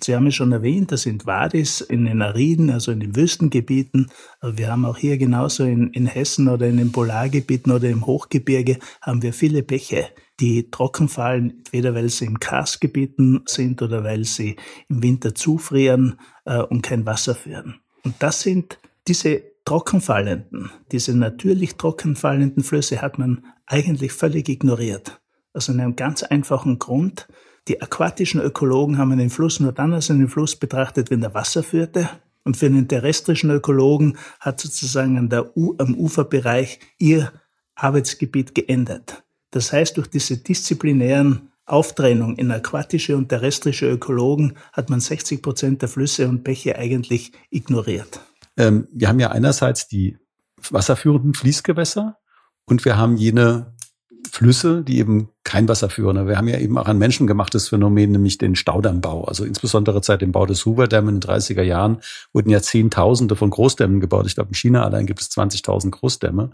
Sie 0.00 0.14
haben 0.14 0.28
es 0.28 0.36
schon 0.36 0.52
erwähnt, 0.52 0.92
das 0.92 1.02
sind 1.02 1.26
Wadis 1.26 1.80
in 1.80 2.04
den 2.04 2.22
Ariden, 2.22 2.70
also 2.70 2.92
in 2.92 3.00
den 3.00 3.16
Wüstengebieten. 3.16 4.12
Wir 4.40 4.70
haben 4.70 4.84
auch 4.84 4.96
hier 4.96 5.18
genauso 5.18 5.64
in, 5.64 5.90
in 5.90 6.06
Hessen 6.06 6.46
oder 6.46 6.68
in 6.68 6.76
den 6.76 6.92
Polargebieten 6.92 7.72
oder 7.72 7.88
im 7.88 8.06
Hochgebirge 8.06 8.78
haben 9.02 9.22
wir 9.22 9.32
viele 9.32 9.64
Bäche, 9.64 10.06
die 10.38 10.70
trocken 10.70 11.08
fallen, 11.08 11.50
entweder 11.50 11.96
weil 11.96 12.10
sie 12.10 12.26
im 12.26 12.38
Karstgebieten 12.38 13.42
sind 13.46 13.82
oder 13.82 14.04
weil 14.04 14.24
sie 14.24 14.54
im 14.88 15.02
Winter 15.02 15.34
zufrieren 15.34 16.20
äh, 16.44 16.62
und 16.62 16.82
kein 16.82 17.04
Wasser 17.06 17.34
führen. 17.34 17.80
Und 18.04 18.14
das 18.20 18.42
sind 18.42 18.78
diese 19.08 19.42
trockenfallenden, 19.68 20.70
diese 20.92 21.14
natürlich 21.14 21.74
trockenfallenden 21.74 22.62
Flüsse 22.62 23.02
hat 23.02 23.18
man 23.18 23.44
eigentlich 23.66 24.14
völlig 24.14 24.48
ignoriert. 24.48 25.20
Aus 25.52 25.68
einem 25.68 25.94
ganz 25.94 26.22
einfachen 26.22 26.78
Grund. 26.78 27.28
Die 27.68 27.82
aquatischen 27.82 28.40
Ökologen 28.40 28.96
haben 28.96 29.18
den 29.18 29.28
Fluss 29.28 29.60
nur 29.60 29.72
dann 29.72 29.92
als 29.92 30.10
einen 30.10 30.28
Fluss 30.28 30.56
betrachtet, 30.56 31.10
wenn 31.10 31.22
er 31.22 31.34
Wasser 31.34 31.62
führte. 31.62 32.08
Und 32.44 32.56
für 32.56 32.70
den 32.70 32.88
terrestrischen 32.88 33.50
Ökologen 33.50 34.16
hat 34.40 34.58
sozusagen 34.58 35.28
der 35.28 35.54
U 35.54 35.74
am 35.76 35.94
Uferbereich 35.94 36.80
ihr 36.96 37.30
Arbeitsgebiet 37.74 38.54
geendet. 38.54 39.22
Das 39.50 39.70
heißt, 39.70 39.98
durch 39.98 40.06
diese 40.06 40.38
disziplinären 40.38 41.52
Auftrennung 41.66 42.36
in 42.36 42.50
aquatische 42.50 43.18
und 43.18 43.28
terrestrische 43.28 43.90
Ökologen 43.90 44.54
hat 44.72 44.88
man 44.88 45.00
60 45.00 45.42
Prozent 45.42 45.82
der 45.82 45.90
Flüsse 45.90 46.26
und 46.26 46.42
Bäche 46.42 46.78
eigentlich 46.78 47.32
ignoriert. 47.50 48.22
Ähm, 48.58 48.88
wir 48.92 49.08
haben 49.08 49.20
ja 49.20 49.30
einerseits 49.30 49.88
die 49.88 50.18
wasserführenden 50.70 51.34
Fließgewässer 51.34 52.18
und 52.66 52.84
wir 52.84 52.98
haben 52.98 53.16
jene 53.16 53.74
Flüsse, 54.30 54.82
die 54.82 54.98
eben 54.98 55.30
kein 55.44 55.68
Wasser 55.68 55.88
führen. 55.88 56.26
Wir 56.26 56.36
haben 56.36 56.48
ja 56.48 56.58
eben 56.58 56.76
auch 56.76 56.86
ein 56.86 56.98
menschengemachtes 56.98 57.68
Phänomen, 57.68 58.12
nämlich 58.12 58.36
den 58.36 58.56
Staudammbau. 58.56 59.24
Also 59.24 59.44
insbesondere 59.44 60.02
seit 60.02 60.20
dem 60.20 60.32
Bau 60.32 60.44
des 60.44 60.66
Hoover 60.66 60.88
Dam 60.88 61.08
in 61.08 61.20
den 61.20 61.30
30er 61.30 61.62
Jahren 61.62 62.00
wurden 62.32 62.50
ja 62.50 62.60
Zehntausende 62.60 63.36
von 63.36 63.50
Großdämmen 63.50 64.00
gebaut. 64.00 64.26
Ich 64.26 64.34
glaube, 64.34 64.50
in 64.50 64.54
China 64.54 64.84
allein 64.84 65.06
gibt 65.06 65.20
es 65.20 65.30
20.000 65.30 65.90
Großdämme. 65.90 66.50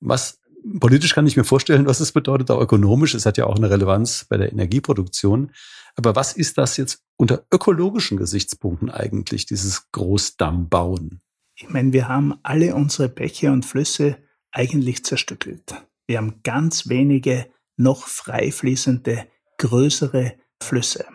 Was 0.00 0.40
politisch 0.80 1.14
kann 1.14 1.26
ich 1.26 1.36
mir 1.36 1.44
vorstellen, 1.44 1.86
was 1.86 2.00
es 2.00 2.12
bedeutet, 2.12 2.50
auch 2.50 2.60
ökonomisch. 2.60 3.14
Es 3.14 3.26
hat 3.26 3.36
ja 3.36 3.46
auch 3.46 3.56
eine 3.56 3.70
Relevanz 3.70 4.26
bei 4.28 4.36
der 4.36 4.50
Energieproduktion. 4.50 5.52
Aber 5.96 6.16
was 6.16 6.32
ist 6.32 6.58
das 6.58 6.76
jetzt 6.76 7.02
unter 7.16 7.44
ökologischen 7.52 8.16
Gesichtspunkten 8.16 8.90
eigentlich, 8.90 9.46
dieses 9.46 9.90
Großdammbauen? 9.92 11.20
Ich 11.56 11.68
meine, 11.68 11.92
wir 11.92 12.08
haben 12.08 12.34
alle 12.42 12.74
unsere 12.74 13.08
Bäche 13.08 13.52
und 13.52 13.64
Flüsse 13.64 14.18
eigentlich 14.50 15.04
zerstückelt. 15.04 15.86
Wir 16.06 16.18
haben 16.18 16.40
ganz 16.42 16.88
wenige 16.88 17.46
noch 17.76 18.06
frei 18.06 18.50
fließende, 18.50 19.26
größere 19.58 20.34
Flüsse. 20.62 21.06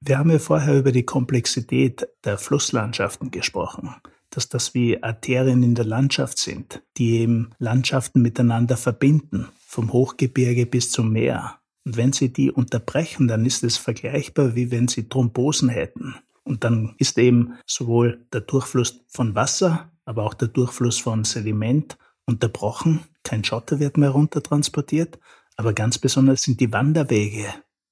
Wir 0.00 0.18
haben 0.18 0.30
ja 0.30 0.38
vorher 0.38 0.78
über 0.78 0.92
die 0.92 1.04
Komplexität 1.04 2.06
der 2.24 2.38
Flusslandschaften 2.38 3.32
gesprochen, 3.32 3.96
dass 4.30 4.48
das 4.48 4.72
wie 4.74 5.02
Arterien 5.02 5.62
in 5.64 5.74
der 5.74 5.84
Landschaft 5.84 6.38
sind, 6.38 6.82
die 6.96 7.18
eben 7.18 7.50
Landschaften 7.58 8.22
miteinander 8.22 8.76
verbinden, 8.76 9.48
vom 9.66 9.92
Hochgebirge 9.92 10.66
bis 10.66 10.92
zum 10.92 11.12
Meer. 11.12 11.58
Und 11.84 11.96
wenn 11.96 12.12
sie 12.12 12.32
die 12.32 12.52
unterbrechen, 12.52 13.26
dann 13.26 13.44
ist 13.44 13.64
es 13.64 13.76
vergleichbar, 13.76 14.54
wie 14.54 14.70
wenn 14.70 14.86
sie 14.86 15.08
Thrombosen 15.08 15.68
hätten. 15.68 16.14
Und 16.48 16.64
dann 16.64 16.94
ist 16.96 17.18
eben 17.18 17.58
sowohl 17.66 18.26
der 18.32 18.40
Durchfluss 18.40 19.04
von 19.08 19.34
Wasser, 19.34 19.92
aber 20.06 20.24
auch 20.24 20.32
der 20.32 20.48
Durchfluss 20.48 20.98
von 20.98 21.24
Sediment 21.24 21.98
unterbrochen. 22.24 23.00
Kein 23.22 23.44
Schotter 23.44 23.80
wird 23.80 23.98
mehr 23.98 24.10
runtertransportiert. 24.10 25.18
Aber 25.56 25.74
ganz 25.74 25.98
besonders 25.98 26.42
sind 26.42 26.58
die 26.60 26.72
Wanderwege, 26.72 27.44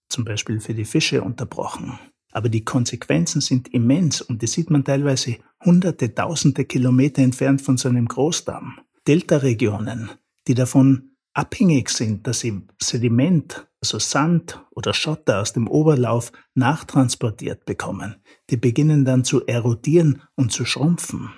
zum 0.09 0.25
Beispiel 0.25 0.61
für 0.61 0.73
die 0.73 0.87
Fische, 0.87 1.23
unterbrochen. 1.23 1.99
Aber 2.33 2.49
die 2.49 2.65
Konsequenzen 2.65 3.43
sind 3.43 3.69
immens 3.75 4.23
und 4.23 4.41
die 4.41 4.47
sieht 4.47 4.71
man 4.71 4.85
teilweise 4.85 5.37
hunderte, 5.63 6.15
tausende 6.15 6.65
Kilometer 6.65 7.21
entfernt 7.21 7.61
von 7.61 7.77
so 7.77 7.91
einem 7.91 8.09
Großdamm. 8.09 8.79
Delta-Regionen, 9.07 10.11
die 10.47 10.55
davon 10.55 11.11
abhängig 11.35 11.91
sind, 11.91 12.27
dass 12.27 12.41
sie 12.41 12.63
Sediment, 12.81 13.67
also 13.87 14.00
Sand 14.00 14.61
oder 14.73 14.93
Schotter 14.93 15.40
aus 15.40 15.52
dem 15.52 15.69
Oberlauf 15.69 16.33
nachtransportiert 16.55 17.64
bekommen, 17.66 18.16
die 18.50 18.57
beginnen 18.57 19.05
dann 19.05 19.23
zu 19.23 19.47
erodieren 19.47 20.23
und 20.35 20.50
zu 20.50 20.64
schrumpfen. 20.64 21.31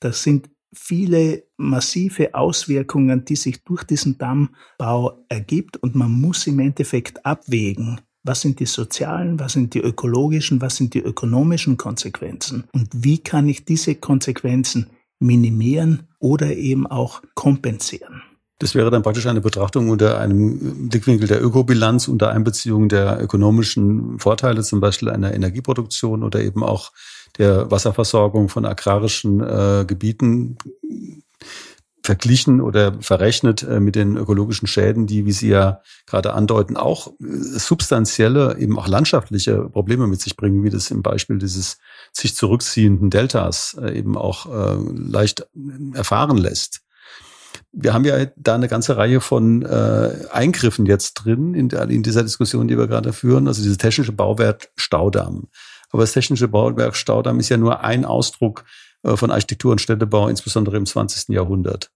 Das 0.00 0.24
sind 0.24 0.50
viele 0.74 1.44
massive 1.58 2.34
Auswirkungen, 2.34 3.24
die 3.24 3.36
sich 3.36 3.62
durch 3.62 3.84
diesen 3.84 4.18
Dammbau 4.18 5.24
ergibt 5.28 5.76
und 5.76 5.94
man 5.94 6.10
muss 6.10 6.48
im 6.48 6.58
Endeffekt 6.58 7.24
abwägen, 7.24 8.00
was 8.24 8.40
sind 8.40 8.58
die 8.58 8.66
sozialen, 8.66 9.38
was 9.38 9.52
sind 9.52 9.72
die 9.74 9.80
ökologischen, 9.80 10.60
was 10.60 10.74
sind 10.74 10.94
die 10.94 11.02
ökonomischen 11.02 11.76
Konsequenzen 11.76 12.64
und 12.72 12.88
wie 12.92 13.18
kann 13.18 13.48
ich 13.48 13.64
diese 13.64 13.94
Konsequenzen 13.94 14.90
minimieren 15.20 16.08
oder 16.18 16.56
eben 16.56 16.88
auch 16.88 17.22
kompensieren. 17.36 18.22
Das 18.58 18.74
wäre 18.74 18.90
dann 18.90 19.02
praktisch 19.02 19.26
eine 19.26 19.40
Betrachtung 19.40 19.90
unter 19.90 20.18
einem 20.18 20.88
Blickwinkel 20.88 21.26
der 21.26 21.42
Ökobilanz, 21.42 22.06
unter 22.06 22.30
Einbeziehung 22.30 22.88
der 22.88 23.20
ökonomischen 23.20 24.18
Vorteile, 24.20 24.62
zum 24.62 24.80
Beispiel 24.80 25.10
einer 25.10 25.34
Energieproduktion 25.34 26.22
oder 26.22 26.40
eben 26.40 26.62
auch 26.62 26.92
der 27.38 27.70
Wasserversorgung 27.70 28.48
von 28.48 28.64
agrarischen 28.64 29.40
äh, 29.40 29.84
Gebieten 29.86 30.58
verglichen 32.02 32.60
oder 32.60 33.00
verrechnet 33.00 33.62
äh, 33.62 33.80
mit 33.80 33.94
den 33.94 34.16
ökologischen 34.16 34.66
Schäden, 34.66 35.06
die, 35.06 35.24
wie 35.24 35.32
Sie 35.32 35.48
ja 35.48 35.80
gerade 36.06 36.32
andeuten, 36.34 36.76
auch 36.76 37.08
äh, 37.08 37.12
substanzielle, 37.20 38.58
eben 38.58 38.78
auch 38.78 38.88
landschaftliche 38.88 39.68
Probleme 39.68 40.06
mit 40.06 40.20
sich 40.20 40.36
bringen, 40.36 40.64
wie 40.64 40.70
das 40.70 40.90
im 40.90 41.02
Beispiel 41.02 41.38
dieses 41.38 41.78
sich 42.12 42.34
zurückziehenden 42.34 43.10
Deltas 43.10 43.76
äh, 43.80 43.96
eben 43.96 44.16
auch 44.16 44.46
leicht 44.94 45.46
erfahren 45.94 46.36
lässt. 46.36 46.82
Wir 47.72 47.94
haben 47.94 48.04
ja 48.04 48.26
da 48.36 48.54
eine 48.54 48.68
ganze 48.68 48.96
Reihe 48.96 49.20
von 49.20 49.64
Eingriffen 49.64 50.86
jetzt 50.86 51.14
drin 51.14 51.54
in, 51.54 51.70
in 51.70 52.02
dieser 52.02 52.22
Diskussion, 52.22 52.68
die 52.68 52.76
wir 52.76 52.86
gerade 52.86 53.12
führen, 53.12 53.48
also 53.48 53.62
diese 53.62 53.78
technische 53.78 54.12
Bauwert 54.12 54.70
Staudamm. 54.76 55.48
Aber 55.92 56.02
das 56.02 56.12
technische 56.12 56.48
Bauwerk 56.48 56.96
Staudamm 56.96 57.38
ist 57.38 57.50
ja 57.50 57.58
nur 57.58 57.80
ein 57.80 58.04
Ausdruck 58.04 58.64
äh, 59.02 59.16
von 59.16 59.30
Architektur 59.30 59.72
und 59.72 59.80
Städtebau, 59.80 60.28
insbesondere 60.28 60.76
im 60.76 60.86
20. 60.86 61.28
Jahrhundert. 61.28 61.90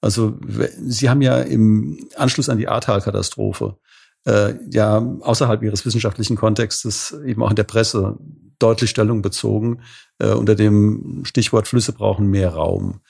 Also 0.00 0.36
Sie 0.80 1.08
haben 1.08 1.22
ja 1.22 1.38
im 1.38 2.08
Anschluss 2.16 2.48
an 2.48 2.58
die 2.58 2.66
Ahrtal-Katastrophe 2.66 3.76
äh, 4.24 4.54
ja 4.70 4.98
außerhalb 4.98 5.62
Ihres 5.62 5.86
wissenschaftlichen 5.86 6.36
Kontextes 6.36 7.16
eben 7.24 7.42
auch 7.42 7.50
in 7.50 7.56
der 7.56 7.64
Presse 7.64 8.18
deutlich 8.58 8.90
Stellung 8.90 9.22
bezogen 9.22 9.82
äh, 10.18 10.32
unter 10.32 10.56
dem 10.56 11.22
Stichwort 11.24 11.68
Flüsse 11.68 11.92
brauchen 11.92 12.28
mehr 12.28 12.50
Raum. 12.50 13.00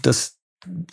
Das 0.00 0.33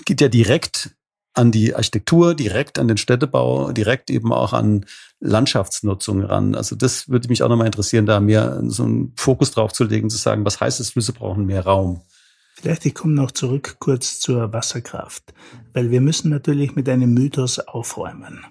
geht 0.06 0.22
ja 0.22 0.28
direkt 0.28 0.96
an 1.34 1.52
die 1.52 1.76
Architektur, 1.76 2.36
direkt 2.36 2.78
an 2.78 2.88
den 2.88 2.98
Städtebau, 2.98 3.72
direkt 3.72 4.10
eben 4.10 4.34
auch 4.34 4.54
an 4.54 4.86
Landschaftsnutzung 5.20 6.24
ran. 6.24 6.56
Also 6.56 6.76
das 6.76 7.08
würde 7.08 7.30
mich 7.30 7.42
auch 7.44 7.50
nochmal 7.50 7.68
interessieren, 7.68 8.06
da 8.06 8.20
mehr 8.20 8.62
so 8.66 8.84
einen 8.84 9.14
Fokus 9.16 9.52
drauf 9.52 9.72
zu 9.72 9.86
legen, 9.86 10.10
zu 10.10 10.18
sagen, 10.18 10.46
was 10.46 10.60
heißt 10.60 10.80
es, 10.80 10.92
Flüsse 10.92 11.14
brauchen 11.14 11.46
mehr 11.46 11.64
Raum? 11.64 12.02
Vielleicht 12.56 12.86
ich 12.86 12.94
komme 12.94 13.14
noch 13.14 13.32
zurück 13.32 13.78
kurz 13.80 14.20
zur 14.20 14.52
Wasserkraft, 14.54 15.34
weil 15.74 15.90
wir 15.90 16.02
müssen 16.02 16.30
natürlich 16.30 16.76
mit 16.76 16.90
einem 16.90 17.14
Mythos 17.14 17.60
aufräumen. 17.60 18.46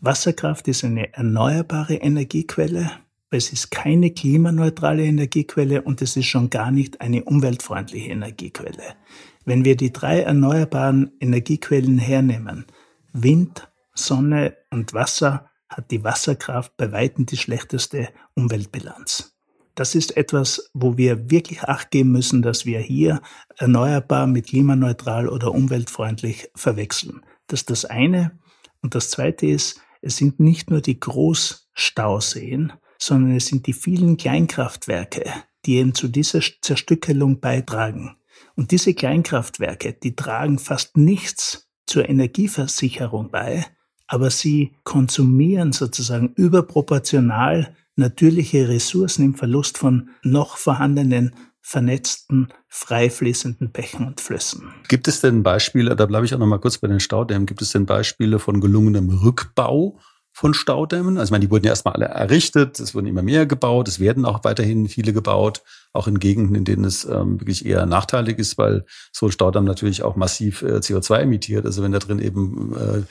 Wasserkraft 0.00 0.66
ist 0.68 0.84
eine 0.84 1.14
erneuerbare 1.14 1.94
Energiequelle, 1.94 2.90
es 3.30 3.52
ist 3.52 3.70
keine 3.70 4.10
klimaneutrale 4.10 5.04
Energiequelle 5.04 5.82
und 5.82 6.02
es 6.02 6.16
ist 6.16 6.26
schon 6.26 6.50
gar 6.50 6.70
nicht 6.70 7.00
eine 7.00 7.24
umweltfreundliche 7.24 8.10
Energiequelle. 8.10 8.94
Wenn 9.44 9.64
wir 9.64 9.76
die 9.76 9.92
drei 9.92 10.20
erneuerbaren 10.20 11.12
Energiequellen 11.20 11.98
hernehmen, 11.98 12.66
Wind, 13.12 13.68
Sonne 13.94 14.56
und 14.70 14.94
Wasser, 14.94 15.50
hat 15.68 15.90
die 15.90 16.04
Wasserkraft 16.04 16.76
bei 16.76 16.92
weitem 16.92 17.26
die 17.26 17.36
schlechteste 17.36 18.08
Umweltbilanz. 18.34 19.34
Das 19.74 19.94
ist 19.94 20.16
etwas, 20.16 20.70
wo 20.72 20.96
wir 20.96 21.30
wirklich 21.30 21.64
Acht 21.64 21.90
geben 21.90 22.12
müssen, 22.12 22.42
dass 22.42 22.64
wir 22.64 22.78
hier 22.78 23.20
erneuerbar 23.56 24.26
mit 24.26 24.46
klimaneutral 24.46 25.28
oder 25.28 25.52
umweltfreundlich 25.52 26.48
verwechseln. 26.54 27.22
Das 27.48 27.60
ist 27.60 27.70
das 27.70 27.84
eine. 27.84 28.38
Und 28.82 28.94
das 28.94 29.10
zweite 29.10 29.46
ist, 29.46 29.80
es 30.00 30.16
sind 30.16 30.38
nicht 30.38 30.70
nur 30.70 30.80
die 30.80 31.00
Großstauseen, 31.00 32.72
sondern 32.98 33.36
es 33.36 33.46
sind 33.46 33.66
die 33.66 33.72
vielen 33.72 34.16
Kleinkraftwerke, 34.16 35.24
die 35.66 35.76
eben 35.76 35.94
zu 35.94 36.08
dieser 36.08 36.40
Zerstückelung 36.60 37.40
beitragen. 37.40 38.16
Und 38.56 38.70
diese 38.70 38.94
Kleinkraftwerke, 38.94 39.92
die 39.92 40.14
tragen 40.14 40.58
fast 40.58 40.96
nichts 40.96 41.68
zur 41.86 42.08
Energieversicherung 42.08 43.30
bei, 43.30 43.64
aber 44.06 44.30
sie 44.30 44.74
konsumieren 44.84 45.72
sozusagen 45.72 46.32
überproportional 46.36 47.74
natürliche 47.96 48.68
Ressourcen 48.68 49.24
im 49.24 49.34
Verlust 49.34 49.78
von 49.78 50.10
noch 50.22 50.56
vorhandenen 50.56 51.34
vernetzten, 51.60 52.48
frei 52.68 53.08
fließenden 53.08 53.72
Bächen 53.72 54.06
und 54.06 54.20
Flüssen. 54.20 54.74
Gibt 54.88 55.08
es 55.08 55.22
denn 55.22 55.42
Beispiele, 55.42 55.96
da 55.96 56.04
bleibe 56.04 56.26
ich 56.26 56.34
auch 56.34 56.38
noch 56.38 56.46
mal 56.46 56.60
kurz 56.60 56.76
bei 56.76 56.88
den 56.88 57.00
Staudämmen, 57.00 57.46
gibt 57.46 57.62
es 57.62 57.72
denn 57.72 57.86
Beispiele 57.86 58.38
von 58.38 58.60
gelungenem 58.60 59.08
Rückbau 59.08 59.98
von 60.34 60.52
Staudämmen. 60.52 61.16
Also 61.16 61.28
ich 61.28 61.30
meine, 61.30 61.44
die 61.44 61.50
wurden 61.50 61.64
ja 61.64 61.70
erstmal 61.70 61.94
alle 61.94 62.06
errichtet, 62.06 62.80
es 62.80 62.92
wurden 62.92 63.06
immer 63.06 63.22
mehr 63.22 63.46
gebaut, 63.46 63.86
es 63.86 64.00
werden 64.00 64.24
auch 64.24 64.42
weiterhin 64.42 64.88
viele 64.88 65.12
gebaut, 65.12 65.62
auch 65.92 66.08
in 66.08 66.18
Gegenden, 66.18 66.56
in 66.56 66.64
denen 66.64 66.84
es 66.84 67.04
ähm, 67.04 67.40
wirklich 67.40 67.64
eher 67.64 67.86
nachteilig 67.86 68.40
ist, 68.40 68.58
weil 68.58 68.84
so 69.12 69.26
ein 69.26 69.32
Staudamm 69.32 69.64
natürlich 69.64 70.02
auch 70.02 70.16
massiv 70.16 70.62
äh, 70.62 70.78
CO2 70.78 71.20
emittiert. 71.20 71.64
Also 71.64 71.84
wenn 71.84 71.92
da 71.92 72.00
drin 72.00 72.18
eben 72.18 72.74
äh, 72.76 73.02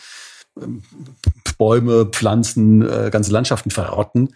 Bäume, 1.57 2.07
Pflanzen, 2.07 2.81
äh, 2.81 3.09
ganze 3.09 3.31
Landschaften 3.31 3.71
verrotten. 3.71 4.35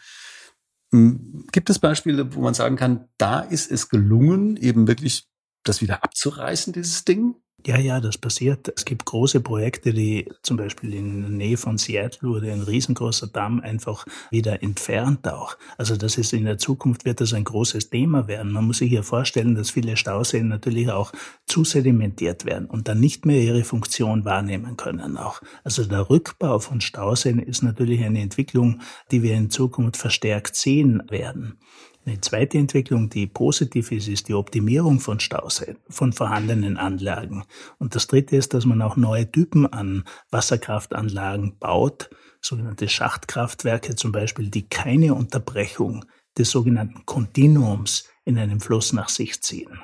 Hm, 0.94 1.46
gibt 1.52 1.70
es 1.70 1.80
Beispiele, 1.80 2.34
wo 2.36 2.40
man 2.40 2.54
sagen 2.54 2.78
kann, 2.78 3.10
da 3.18 3.42
ist 3.42 3.70
es 3.70 3.90
gelungen, 3.90 4.56
eben 4.56 4.88
wirklich 4.88 5.28
das 5.66 5.82
wieder 5.82 6.06
abzureißen, 6.06 6.72
dieses 6.72 7.04
Ding? 7.04 7.36
Ja, 7.68 7.78
ja, 7.78 8.00
das 8.00 8.18
passiert. 8.18 8.72
Es 8.74 8.86
gibt 8.86 9.04
große 9.04 9.42
Projekte, 9.42 9.92
die 9.94 10.32
zum 10.42 10.56
Beispiel 10.56 10.94
in 10.94 11.20
der 11.20 11.30
Nähe 11.30 11.58
von 11.58 11.78
Seattle 11.78 12.30
wurde 12.30 12.50
ein 12.50 12.62
riesengroßer 12.62 13.28
Damm 13.28 13.60
einfach 13.60 14.06
wieder 14.32 14.64
entfernt 14.64 15.28
auch. 15.28 15.58
Also 15.78 15.98
das 15.98 16.18
ist 16.18 16.32
in 16.32 16.46
der 16.46 16.58
Zukunft 16.58 17.04
wird 17.04 17.20
das 17.20 17.34
ein 17.34 17.44
großes 17.44 17.90
Thema 17.90 18.30
werden. 18.30 18.54
Man 18.54 18.68
muss 18.68 18.78
sich 18.78 18.90
hier 18.90 19.04
vorstellen, 19.04 19.56
dass 19.56 19.72
viele 19.72 19.98
Stauseen 19.98 20.48
natürlich 20.48 20.90
auch 20.90 21.12
zu 21.46 21.66
sedimentiert 21.66 22.46
werden 22.46 22.68
und 22.68 22.88
dann 22.88 23.02
nicht 23.02 23.26
mehr 23.26 23.42
ihre 23.42 23.66
Funktion 23.66 24.24
wahrnehmen 24.24 24.78
können 24.78 25.18
auch. 25.18 25.42
Also 25.66 25.84
der 25.84 26.10
Rückbau 26.10 26.60
von 26.60 26.80
Stauseen 26.80 27.38
ist 27.38 27.64
natürlich 27.64 28.02
eine 28.02 28.22
Entwicklung, 28.22 28.80
die 29.12 29.24
wir 29.24 29.34
in 29.34 29.50
Zukunft 29.50 29.98
verstärkt 29.98 30.56
sehen 30.56 31.04
werden. 31.10 31.60
Eine 32.08 32.22
zweite 32.22 32.58
Entwicklung, 32.58 33.10
die 33.10 33.28
positiv 33.28 33.92
ist, 33.92 34.08
ist 34.08 34.30
die 34.30 34.34
Optimierung 34.34 35.02
von 35.02 35.20
Stauseen, 35.20 35.76
von 35.90 36.14
vorhandenen 36.14 36.78
Anlagen. 36.78 37.44
Und 37.80 37.96
das 37.96 38.08
dritte 38.08 38.38
ist, 38.38 38.54
dass 38.54 38.64
man 38.64 38.82
auch 38.82 38.96
neue 38.96 39.30
Typen 39.30 39.68
an 39.68 40.06
Wasserkraftanlagen 40.32 41.58
baut, 41.60 42.10
sogenannte 42.40 42.88
Schachtkraftwerke 42.88 43.98
zum 43.98 44.14
Beispiel, 44.14 44.50
die 44.50 44.70
keine 44.70 45.16
Unterbrechung 45.16 46.06
des 46.38 46.50
sogenannten 46.50 47.06
Kontinuums 47.06 48.06
in 48.24 48.40
einem 48.40 48.62
Fluss 48.62 48.94
nach 48.94 49.10
sich 49.10 49.42
ziehen. 49.42 49.78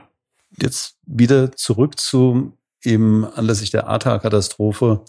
Jetzt 0.62 0.96
wieder 1.06 1.52
zurück 1.52 2.00
zu 2.00 2.58
eben 2.86 3.26
anlässlich 3.26 3.72
der 3.72 3.88
Ahrtal-Katastrophe 3.88 5.04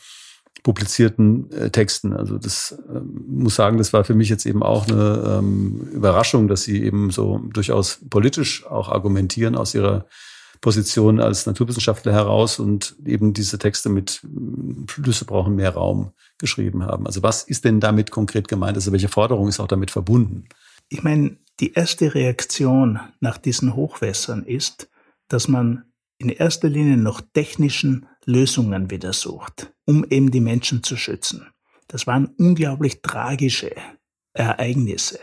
publizierten 0.65 1.53
äh, 1.53 1.71
Texten. 1.71 2.15
Also 2.15 2.39
das 2.39 2.73
äh, 2.73 2.99
muss 2.99 3.55
sagen, 3.55 3.79
das 3.79 3.93
war 3.93 4.03
für 4.03 4.15
mich 4.15 4.31
jetzt 4.31 4.47
eben 4.47 4.63
auch 4.63 4.89
eine 4.89 5.39
ähm, 5.39 5.89
Überraschung, 5.93 6.49
dass 6.49 6.63
sie 6.63 6.83
eben 6.83 7.11
so 7.11 7.39
durchaus 7.53 8.01
politisch 8.11 8.67
auch 8.67 8.89
argumentieren 8.89 9.55
aus 9.55 9.75
ihrer 9.75 10.07
Position 10.63 11.21
als 11.21 11.45
Naturwissenschaftler 11.45 12.13
heraus 12.13 12.59
und 12.59 12.97
eben 13.05 13.35
diese 13.35 13.59
Texte 13.59 13.91
mit 13.91 14.23
Flüsse 14.87 15.27
brauchen 15.27 15.55
mehr 15.55 15.75
Raum 15.75 16.13
geschrieben 16.39 16.85
haben. 16.85 17.07
Also 17.07 17.23
was 17.23 17.43
ist 17.43 17.67
denn 17.67 17.81
damit 17.81 18.11
konkret 18.11 18.49
gemeint? 18.49 18.77
Also 18.77 18.91
welche 18.91 19.09
Forderung 19.09 19.49
ist 19.49 19.61
auch 19.61 19.69
damit 19.69 19.91
verbunden? 19.91 20.49
Ich 20.89 21.03
meine, 21.03 21.37
die 21.61 21.75
erste 21.75 22.15
Reaktion 22.15 22.99
nach 23.21 23.37
diesen 23.37 23.77
Hochwässern 23.77 24.45
ist, 24.45 24.89
dass 25.29 25.47
man 25.47 25.85
in 26.17 26.31
erster 26.31 26.71
Linie 26.71 26.97
noch 26.97 27.21
technischen 27.21 28.07
Lösungen 28.27 28.91
wieder 28.91 29.13
sucht, 29.13 29.73
um 29.85 30.05
eben 30.09 30.31
die 30.31 30.41
Menschen 30.41 30.83
zu 30.83 30.97
schützen. 30.97 31.47
Das 31.89 32.07
waren 32.07 32.27
unglaublich 32.39 33.03
tragische 33.03 33.73
Ereignisse. 34.33 35.21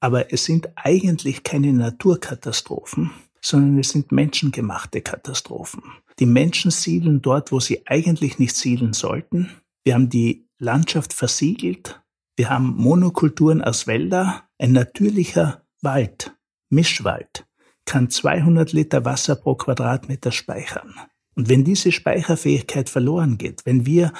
Aber 0.00 0.32
es 0.32 0.44
sind 0.44 0.68
eigentlich 0.74 1.44
keine 1.44 1.72
Naturkatastrophen, 1.72 3.10
sondern 3.40 3.78
es 3.78 3.90
sind 3.90 4.12
menschengemachte 4.12 5.00
Katastrophen. 5.00 5.82
Die 6.18 6.26
Menschen 6.26 6.70
siedeln 6.70 7.22
dort, 7.22 7.52
wo 7.52 7.60
sie 7.60 7.86
eigentlich 7.86 8.38
nicht 8.38 8.56
siedeln 8.56 8.92
sollten. 8.92 9.50
Wir 9.84 9.94
haben 9.94 10.10
die 10.10 10.48
Landschaft 10.58 11.12
versiegelt. 11.12 12.00
Wir 12.36 12.50
haben 12.50 12.74
Monokulturen 12.76 13.62
aus 13.62 13.86
Wälder. 13.86 14.44
Ein 14.58 14.72
natürlicher 14.72 15.62
Wald, 15.80 16.36
Mischwald, 16.68 17.46
kann 17.84 18.10
200 18.10 18.72
Liter 18.72 19.04
Wasser 19.04 19.36
pro 19.36 19.54
Quadratmeter 19.54 20.32
speichern. 20.32 20.94
Und 21.34 21.48
wenn 21.48 21.64
diese 21.64 21.92
Speicherfähigkeit 21.92 22.88
verloren 22.88 23.38
geht, 23.38 23.64
wenn 23.64 23.86
wir 23.86 24.12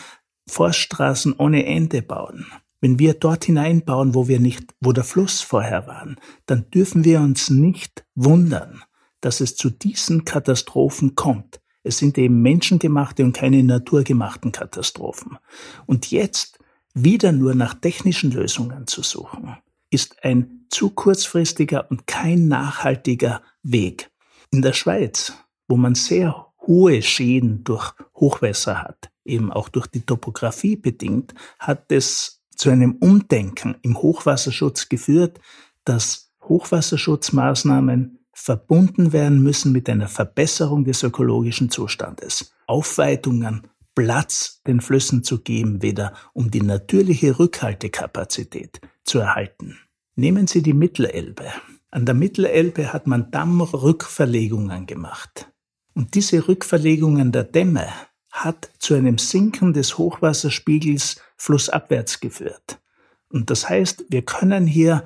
Forststraßen 0.49 1.35
ohne 1.35 1.67
Ende 1.67 2.03
bauen, 2.03 2.47
wenn 2.81 2.99
wir 2.99 3.15
dort 3.15 3.45
hineinbauen, 3.45 4.15
wo 4.15 4.27
wir 4.29 4.41
nicht, 4.41 4.75
wo 4.81 4.93
der 4.93 5.05
Fluss 5.05 5.41
vorher 5.41 5.87
waren, 5.87 6.17
dann 6.47 6.69
dürfen 6.71 7.05
wir 7.05 7.21
uns 7.21 7.49
nicht 7.49 8.05
wundern, 8.15 8.83
dass 9.21 9.41
es 9.41 9.55
zu 9.55 9.71
diesen 9.71 10.25
Katastrophen 10.25 11.15
kommt. 11.15 11.61
Es 11.85 11.99
sind 11.99 12.19
eben 12.19 12.43
menschengemachte 12.43 13.25
und 13.25 13.35
keine 13.35 13.63
naturgemachten 13.63 14.53
Katastrophen. 14.53 15.39
Und 15.87 16.11
jetzt 16.11 16.59
wieder 16.95 17.33
nur 17.33 17.55
nach 17.55 17.75
technischen 17.75 18.33
Lösungen 18.33 18.87
zu 18.87 19.03
suchen, 19.03 19.57
ist 19.91 20.25
ein 20.25 20.67
zu 20.69 20.91
kurzfristiger 20.91 21.91
und 21.91 22.07
kein 22.07 22.49
nachhaltiger 22.49 23.43
Weg. 23.63 24.11
In 24.51 24.63
der 24.63 24.73
Schweiz, 24.73 25.33
wo 25.69 25.77
man 25.77 25.95
sehr 25.95 26.52
hohe 26.67 27.03
Schäden 27.03 27.65
durch 27.65 27.93
Hochwässer 28.15 28.83
hat, 28.83 29.11
eben 29.25 29.53
auch 29.53 29.69
durch 29.69 29.87
die 29.87 30.03
Topografie 30.03 30.77
bedingt, 30.77 31.35
hat 31.59 31.91
es 31.91 32.43
zu 32.57 32.71
einem 32.71 32.97
Umdenken 33.01 33.77
im 33.83 33.97
Hochwasserschutz 33.99 34.89
geführt, 34.89 35.41
dass 35.85 36.33
Hochwasserschutzmaßnahmen 36.49 38.19
verbunden 38.33 39.13
werden 39.13 39.43
müssen 39.43 39.73
mit 39.73 39.89
einer 39.89 40.09
Verbesserung 40.09 40.85
des 40.85 41.03
ökologischen 41.03 41.71
Zustandes. 41.71 42.53
Aufweitungen, 42.67 43.69
Platz 43.95 44.63
den 44.67 44.81
Flüssen 44.81 45.23
zu 45.23 45.41
geben, 45.41 45.83
wieder 45.83 46.15
um 46.33 46.51
die 46.51 46.63
natürliche 46.63 47.39
Rückhaltekapazität 47.39 48.81
zu 49.05 49.19
erhalten. 49.19 49.79
Nehmen 50.15 50.47
Sie 50.47 50.63
die 50.63 50.73
Mittelelbe. 50.73 51.45
An 51.91 52.07
der 52.07 52.15
Mittelelbe 52.15 52.93
hat 52.93 53.07
man 53.07 53.31
Dammrückverlegungen 53.31 54.87
gemacht. 54.87 55.52
Und 55.95 56.15
diese 56.15 56.49
Rückverlegungen 56.49 57.33
der 57.33 57.45
Dämme 57.45 57.89
hat 58.31 58.71
zu 58.79 58.95
einem 58.95 59.19
Sinken 59.19 59.73
des 59.73 59.99
Hochwasserspiegels 59.99 61.21
flussabwärts 61.37 62.21
geführt. 62.21 62.81
Und 63.29 63.51
das 63.51 63.69
heißt, 63.69 64.07
wir 64.09 64.23
können 64.23 64.67
hier 64.67 65.05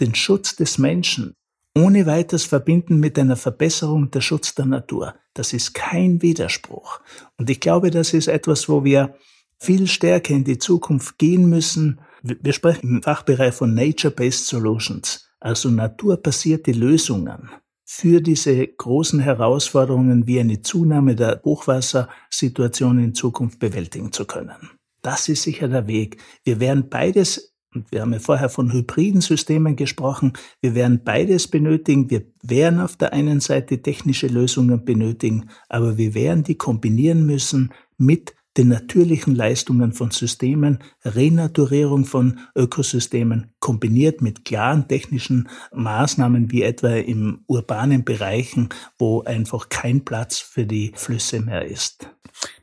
den 0.00 0.14
Schutz 0.14 0.56
des 0.56 0.78
Menschen 0.78 1.34
ohne 1.76 2.06
weiteres 2.06 2.44
verbinden 2.44 2.98
mit 2.98 3.18
einer 3.18 3.36
Verbesserung 3.36 4.10
der 4.10 4.22
Schutz 4.22 4.54
der 4.54 4.64
Natur. 4.64 5.14
Das 5.34 5.52
ist 5.52 5.74
kein 5.74 6.22
Widerspruch. 6.22 7.00
Und 7.36 7.50
ich 7.50 7.60
glaube, 7.60 7.90
das 7.90 8.14
ist 8.14 8.28
etwas, 8.28 8.68
wo 8.68 8.84
wir 8.84 9.14
viel 9.58 9.86
stärker 9.86 10.32
in 10.32 10.44
die 10.44 10.58
Zukunft 10.58 11.18
gehen 11.18 11.48
müssen. 11.50 12.00
Wir 12.22 12.54
sprechen 12.54 12.88
im 12.96 13.02
Fachbereich 13.02 13.54
von 13.54 13.74
Nature-Based 13.74 14.46
Solutions, 14.46 15.28
also 15.38 15.68
naturbasierte 15.70 16.72
Lösungen 16.72 17.50
für 17.88 18.20
diese 18.20 18.66
großen 18.66 19.20
Herausforderungen 19.20 20.26
wie 20.26 20.40
eine 20.40 20.60
Zunahme 20.60 21.14
der 21.14 21.40
Hochwassersituation 21.44 22.98
in 22.98 23.14
Zukunft 23.14 23.60
bewältigen 23.60 24.12
zu 24.12 24.24
können. 24.24 24.70
Das 25.02 25.28
ist 25.28 25.44
sicher 25.44 25.68
der 25.68 25.86
Weg. 25.86 26.20
Wir 26.42 26.58
werden 26.58 26.88
beides, 26.88 27.54
und 27.72 27.92
wir 27.92 28.00
haben 28.00 28.12
ja 28.12 28.18
vorher 28.18 28.48
von 28.48 28.72
hybriden 28.72 29.20
Systemen 29.20 29.76
gesprochen, 29.76 30.32
wir 30.60 30.74
werden 30.74 31.04
beides 31.04 31.46
benötigen. 31.46 32.10
Wir 32.10 32.24
werden 32.42 32.80
auf 32.80 32.96
der 32.96 33.12
einen 33.12 33.38
Seite 33.38 33.80
technische 33.80 34.26
Lösungen 34.26 34.84
benötigen, 34.84 35.48
aber 35.68 35.96
wir 35.96 36.14
werden 36.14 36.42
die 36.42 36.56
kombinieren 36.56 37.24
müssen 37.24 37.72
mit 37.98 38.34
den 38.56 38.68
natürlichen 38.68 39.34
Leistungen 39.34 39.92
von 39.92 40.10
Systemen, 40.10 40.78
Renaturierung 41.04 42.04
von 42.04 42.40
Ökosystemen 42.54 43.52
kombiniert 43.60 44.22
mit 44.22 44.44
klaren 44.44 44.88
technischen 44.88 45.48
Maßnahmen 45.72 46.50
wie 46.50 46.62
etwa 46.62 46.88
im 46.88 47.44
urbanen 47.46 48.04
Bereichen, 48.04 48.70
wo 48.98 49.22
einfach 49.22 49.68
kein 49.68 50.04
Platz 50.04 50.38
für 50.38 50.66
die 50.66 50.92
Flüsse 50.94 51.40
mehr 51.40 51.66
ist. 51.66 52.08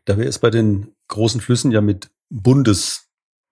Da 0.06 0.18
wir 0.18 0.28
es 0.28 0.40
bei 0.40 0.50
den 0.50 0.94
großen 1.08 1.42
Flüssen 1.42 1.72
ja 1.72 1.82
mit 1.82 2.10
Bundes, 2.30 3.10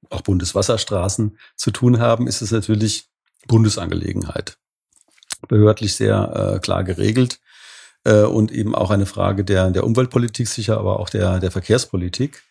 auch 0.10 0.22
Bundeswasserstraßen 0.22 1.38
zu 1.56 1.72
tun 1.72 2.00
haben, 2.00 2.28
ist 2.28 2.42
es 2.42 2.52
natürlich 2.52 3.06
Bundesangelegenheit. 3.48 4.58
Behördlich 5.48 5.96
sehr 5.96 6.56
äh, 6.56 6.60
klar 6.60 6.84
geregelt 6.84 7.40
äh, 8.04 8.24
und 8.24 8.52
eben 8.52 8.76
auch 8.76 8.92
eine 8.92 9.06
Frage 9.06 9.44
der, 9.44 9.72
der 9.72 9.86
Umweltpolitik 9.86 10.48
sicher, 10.48 10.78
aber 10.78 11.00
auch 11.00 11.10
der, 11.10 11.40
der 11.40 11.52
Verkehrspolitik. 11.52 12.44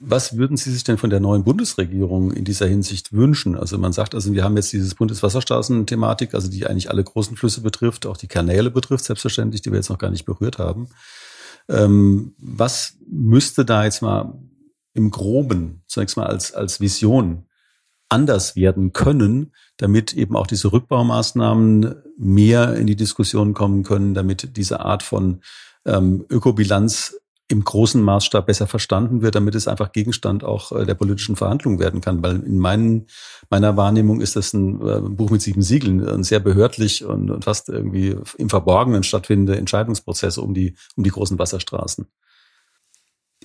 Was 0.00 0.36
würden 0.36 0.56
Sie 0.56 0.70
sich 0.70 0.84
denn 0.84 0.96
von 0.96 1.10
der 1.10 1.18
neuen 1.18 1.42
Bundesregierung 1.42 2.30
in 2.30 2.44
dieser 2.44 2.68
Hinsicht 2.68 3.12
wünschen? 3.12 3.56
Also 3.56 3.78
man 3.78 3.92
sagt, 3.92 4.14
also 4.14 4.32
wir 4.32 4.44
haben 4.44 4.56
jetzt 4.56 4.72
dieses 4.72 4.94
Bundeswasserstraßen-Thematik, 4.94 6.34
also 6.34 6.48
die 6.48 6.66
eigentlich 6.66 6.90
alle 6.90 7.02
großen 7.02 7.36
Flüsse 7.36 7.62
betrifft, 7.62 8.06
auch 8.06 8.16
die 8.16 8.28
Kanäle 8.28 8.70
betrifft, 8.70 9.04
selbstverständlich, 9.04 9.62
die 9.62 9.72
wir 9.72 9.78
jetzt 9.78 9.90
noch 9.90 9.98
gar 9.98 10.10
nicht 10.10 10.24
berührt 10.24 10.58
haben. 10.58 10.88
Ähm, 11.68 12.34
was 12.38 12.94
müsste 13.10 13.64
da 13.64 13.84
jetzt 13.84 14.00
mal 14.00 14.38
im 14.94 15.10
Groben, 15.10 15.82
zunächst 15.88 16.16
mal 16.16 16.26
als, 16.26 16.54
als 16.54 16.80
Vision 16.80 17.47
anders 18.08 18.56
werden 18.56 18.92
können, 18.92 19.52
damit 19.76 20.12
eben 20.12 20.36
auch 20.36 20.46
diese 20.46 20.72
Rückbaumaßnahmen 20.72 21.94
mehr 22.16 22.74
in 22.74 22.86
die 22.86 22.96
Diskussion 22.96 23.54
kommen 23.54 23.82
können, 23.82 24.14
damit 24.14 24.56
diese 24.56 24.80
Art 24.80 25.02
von 25.02 25.40
ähm, 25.84 26.24
Ökobilanz 26.28 27.16
im 27.50 27.64
großen 27.64 28.02
Maßstab 28.02 28.46
besser 28.46 28.66
verstanden 28.66 29.22
wird, 29.22 29.34
damit 29.34 29.54
es 29.54 29.68
einfach 29.68 29.92
Gegenstand 29.92 30.44
auch 30.44 30.70
äh, 30.72 30.84
der 30.84 30.94
politischen 30.94 31.34
Verhandlungen 31.34 31.78
werden 31.78 32.02
kann. 32.02 32.22
Weil 32.22 32.42
in 32.42 32.58
meinen, 32.58 33.06
meiner 33.48 33.76
Wahrnehmung 33.76 34.20
ist 34.20 34.36
das 34.36 34.52
ein 34.52 34.80
äh, 34.86 35.00
Buch 35.00 35.30
mit 35.30 35.40
sieben 35.40 35.62
Siegeln, 35.62 36.06
ein 36.06 36.24
sehr 36.24 36.40
behördlich 36.40 37.04
und, 37.04 37.42
fast 37.42 37.70
irgendwie 37.70 38.16
im 38.36 38.50
Verborgenen 38.50 39.02
stattfindende 39.02 39.56
Entscheidungsprozesse 39.56 40.42
um 40.42 40.52
die, 40.52 40.74
um 40.96 41.04
die 41.04 41.10
großen 41.10 41.38
Wasserstraßen. 41.38 42.06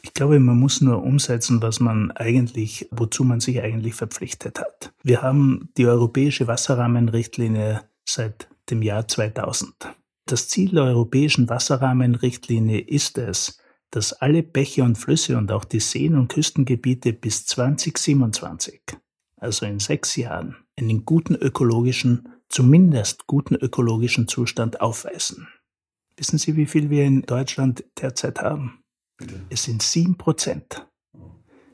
Ich 0.05 0.13
glaube, 0.13 0.39
man 0.39 0.59
muss 0.59 0.81
nur 0.81 1.01
umsetzen, 1.01 1.61
was 1.61 1.79
man 1.79 2.11
eigentlich, 2.11 2.87
wozu 2.91 3.23
man 3.23 3.39
sich 3.39 3.61
eigentlich 3.61 3.95
verpflichtet 3.95 4.59
hat. 4.59 4.93
Wir 5.01 5.21
haben 5.21 5.69
die 5.77 5.87
europäische 5.87 6.45
Wasserrahmenrichtlinie 6.45 7.81
seit 8.05 8.49
dem 8.69 8.81
Jahr 8.81 9.07
2000. 9.07 9.73
Das 10.25 10.49
Ziel 10.49 10.71
der 10.71 10.83
europäischen 10.83 11.49
Wasserrahmenrichtlinie 11.49 12.81
ist 12.81 13.17
es, 13.17 13.59
dass 13.91 14.13
alle 14.13 14.43
Bäche 14.43 14.83
und 14.83 14.97
Flüsse 14.97 15.37
und 15.37 15.51
auch 15.51 15.65
die 15.65 15.79
Seen 15.79 16.15
und 16.15 16.29
Küstengebiete 16.29 17.13
bis 17.13 17.45
2027, 17.45 18.81
also 19.37 19.65
in 19.65 19.79
sechs 19.79 20.15
Jahren, 20.15 20.57
einen 20.77 21.05
guten 21.05 21.35
ökologischen, 21.35 22.29
zumindest 22.49 23.27
guten 23.27 23.55
ökologischen 23.55 24.27
Zustand 24.27 24.81
aufweisen. 24.81 25.47
Wissen 26.17 26.39
Sie, 26.39 26.55
wie 26.55 26.65
viel 26.65 26.89
wir 26.89 27.03
in 27.03 27.21
Deutschland 27.21 27.83
derzeit 27.99 28.41
haben? 28.41 28.82
Es 29.49 29.63
sind 29.63 29.81
sieben 29.81 30.17
Prozent. 30.17 30.87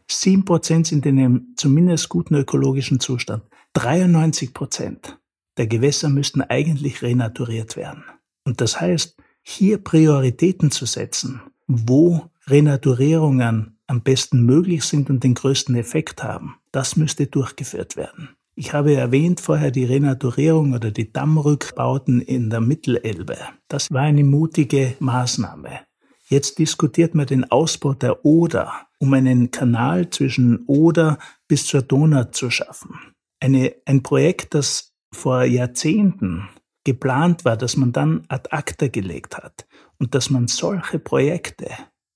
Sieben 0.10 0.46
Prozent 0.46 0.88
sind 0.88 1.06
in 1.06 1.20
einem 1.20 1.54
zumindest 1.56 2.10
guten 2.10 2.36
ökologischen 2.36 3.00
Zustand. 3.00 3.44
93 3.74 4.54
Prozent 4.54 5.20
der 5.60 5.68
Gewässer 5.68 6.08
müssten 6.08 6.42
eigentlich 6.42 7.02
renaturiert 7.02 7.76
werden. 7.76 8.06
Und 8.46 8.62
das 8.62 8.80
heißt, 8.80 9.18
hier 9.42 9.78
Prioritäten 9.78 10.72
zu 10.72 10.86
setzen, 10.86 11.42
wo 11.68 12.30
Renaturierungen 12.48 13.78
am 13.86 14.02
besten 14.02 14.46
möglich 14.46 14.86
sind 14.86 15.10
und 15.10 15.24
den 15.24 15.34
größten 15.34 15.76
Effekt 15.76 16.24
haben, 16.24 16.56
das 16.72 16.96
müsste 16.96 17.28
durchgeführt 17.28 17.98
werden. 17.98 18.30
Ich 18.56 18.74
habe 18.74 18.94
erwähnt 18.94 19.42
vorher 19.42 19.72
die 19.72 19.84
Renaturierung 19.84 20.74
oder 20.74 20.92
die 20.92 21.12
Dammrückbauten 21.12 22.22
in 22.22 22.50
der 22.50 22.62
Mittelelbe. 22.62 23.38
Das 23.68 23.92
war 23.92 24.04
eine 24.04 24.24
mutige 24.24 24.96
Maßnahme. 25.00 25.82
Jetzt 26.30 26.60
diskutiert 26.60 27.16
man 27.16 27.26
den 27.26 27.50
Ausbau 27.50 27.94
der 27.94 28.24
Oder, 28.24 28.88
um 29.00 29.14
einen 29.14 29.50
Kanal 29.50 30.12
zwischen 30.12 30.64
Oder 30.68 31.18
bis 31.48 31.66
zur 31.66 31.82
Donau 31.82 32.26
zu 32.26 32.52
schaffen. 32.52 33.00
Eine, 33.40 33.74
ein 33.86 34.04
Projekt, 34.04 34.54
das 34.54 34.94
vor 35.12 35.44
Jahrzehnten 35.44 36.48
geplant 36.84 37.46
war, 37.46 37.58
dass 37.58 37.78
man 37.78 37.92
dann 37.94 38.26
ad 38.28 38.50
acta 38.52 38.88
gelegt 38.88 39.38
hat 39.38 39.68
und 39.98 40.14
dass 40.14 40.30
man 40.30 40.48
solche 40.48 41.00
Projekte, 41.00 41.72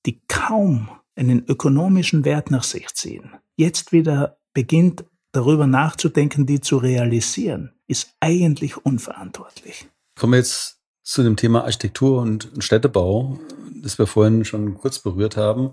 die 0.05 0.21
kaum 0.27 0.89
einen 1.15 1.43
ökonomischen 1.47 2.23
Wert 2.23 2.51
nach 2.51 2.63
sich 2.63 2.93
ziehen, 2.93 3.31
jetzt 3.57 3.91
wieder 3.91 4.37
beginnt 4.53 5.05
darüber 5.31 5.65
nachzudenken, 5.65 6.45
die 6.45 6.61
zu 6.61 6.77
realisieren, 6.77 7.73
ist 7.87 8.15
eigentlich 8.19 8.77
unverantwortlich. 8.77 9.87
Kommen 10.15 10.33
wir 10.33 10.37
jetzt 10.37 10.82
zu 11.03 11.23
dem 11.23 11.35
Thema 11.35 11.63
Architektur 11.63 12.21
und 12.21 12.49
Städtebau 12.59 13.39
das 13.83 13.99
wir 13.99 14.07
vorhin 14.07 14.45
schon 14.45 14.77
kurz 14.77 14.99
berührt 14.99 15.37
haben. 15.37 15.71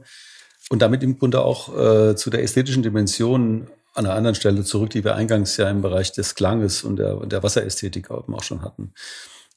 Und 0.68 0.82
damit 0.82 1.02
im 1.02 1.18
Grunde 1.18 1.40
auch 1.42 1.76
äh, 1.76 2.16
zu 2.16 2.30
der 2.30 2.42
ästhetischen 2.42 2.82
Dimension 2.82 3.68
an 3.94 4.06
einer 4.06 4.14
anderen 4.14 4.34
Stelle 4.34 4.62
zurück, 4.62 4.90
die 4.90 5.02
wir 5.02 5.16
eingangs 5.16 5.56
ja 5.56 5.68
im 5.70 5.82
Bereich 5.82 6.12
des 6.12 6.34
Klanges 6.34 6.84
und 6.84 6.96
der, 6.96 7.16
der 7.26 7.42
Wasserästhetik 7.42 8.10
auch 8.10 8.42
schon 8.42 8.62
hatten. 8.62 8.92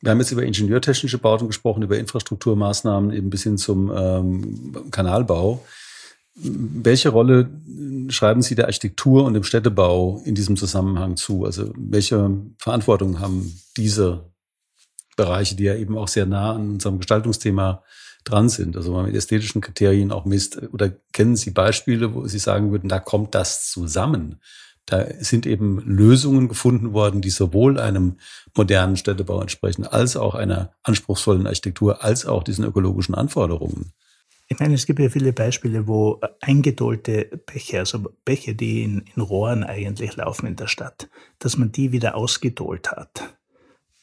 Wir 0.01 0.11
haben 0.11 0.19
jetzt 0.19 0.31
über 0.31 0.43
ingenieurtechnische 0.43 1.17
Bauten 1.17 1.47
gesprochen, 1.47 1.83
über 1.83 1.97
Infrastrukturmaßnahmen 1.97 3.11
eben 3.11 3.29
bis 3.29 3.43
hin 3.43 3.57
zum 3.57 3.91
ähm, 3.95 4.91
Kanalbau. 4.91 5.63
Welche 6.35 7.09
Rolle 7.09 7.49
schreiben 8.09 8.41
Sie 8.41 8.55
der 8.55 8.65
Architektur 8.65 9.23
und 9.23 9.35
dem 9.35 9.43
Städtebau 9.43 10.21
in 10.25 10.33
diesem 10.33 10.57
Zusammenhang 10.57 11.15
zu? 11.15 11.45
Also 11.45 11.71
welche 11.77 12.31
Verantwortung 12.57 13.19
haben 13.19 13.53
diese 13.77 14.32
Bereiche, 15.15 15.55
die 15.55 15.63
ja 15.63 15.75
eben 15.75 15.97
auch 15.97 16.07
sehr 16.07 16.25
nah 16.25 16.53
an 16.53 16.71
unserem 16.71 16.99
Gestaltungsthema 16.99 17.83
dran 18.23 18.49
sind. 18.49 18.77
Also 18.77 18.91
man 18.91 19.05
mit 19.05 19.15
ästhetischen 19.15 19.61
Kriterien 19.61 20.11
auch 20.11 20.25
misst. 20.25 20.61
Oder 20.71 20.91
kennen 21.11 21.35
Sie 21.35 21.51
Beispiele, 21.51 22.13
wo 22.13 22.27
Sie 22.27 22.39
sagen 22.39 22.71
würden, 22.71 22.89
da 22.89 22.99
kommt 22.99 23.35
das 23.35 23.69
zusammen? 23.69 24.39
Da 24.85 25.05
sind 25.19 25.45
eben 25.45 25.79
Lösungen 25.79 26.49
gefunden 26.49 26.93
worden, 26.93 27.21
die 27.21 27.29
sowohl 27.29 27.79
einem 27.79 28.17
modernen 28.55 28.97
Städtebau 28.97 29.39
entsprechen, 29.39 29.87
als 29.87 30.17
auch 30.17 30.35
einer 30.35 30.73
anspruchsvollen 30.83 31.47
Architektur, 31.47 32.03
als 32.03 32.25
auch 32.25 32.43
diesen 32.43 32.65
ökologischen 32.65 33.15
Anforderungen. 33.15 33.93
Ich 34.49 34.59
meine, 34.59 34.73
es 34.73 34.85
gibt 34.85 34.99
ja 34.99 35.09
viele 35.09 35.31
Beispiele, 35.31 35.87
wo 35.87 36.19
eingedolte 36.41 37.41
Bäche, 37.45 37.79
also 37.79 38.03
Bäche, 38.25 38.55
die 38.55 38.83
in, 38.83 39.05
in 39.15 39.21
Rohren 39.21 39.63
eigentlich 39.63 40.17
laufen 40.17 40.47
in 40.47 40.57
der 40.57 40.67
Stadt, 40.67 41.09
dass 41.39 41.57
man 41.57 41.71
die 41.71 41.93
wieder 41.93 42.15
ausgedolt 42.15 42.91
hat. 42.91 43.37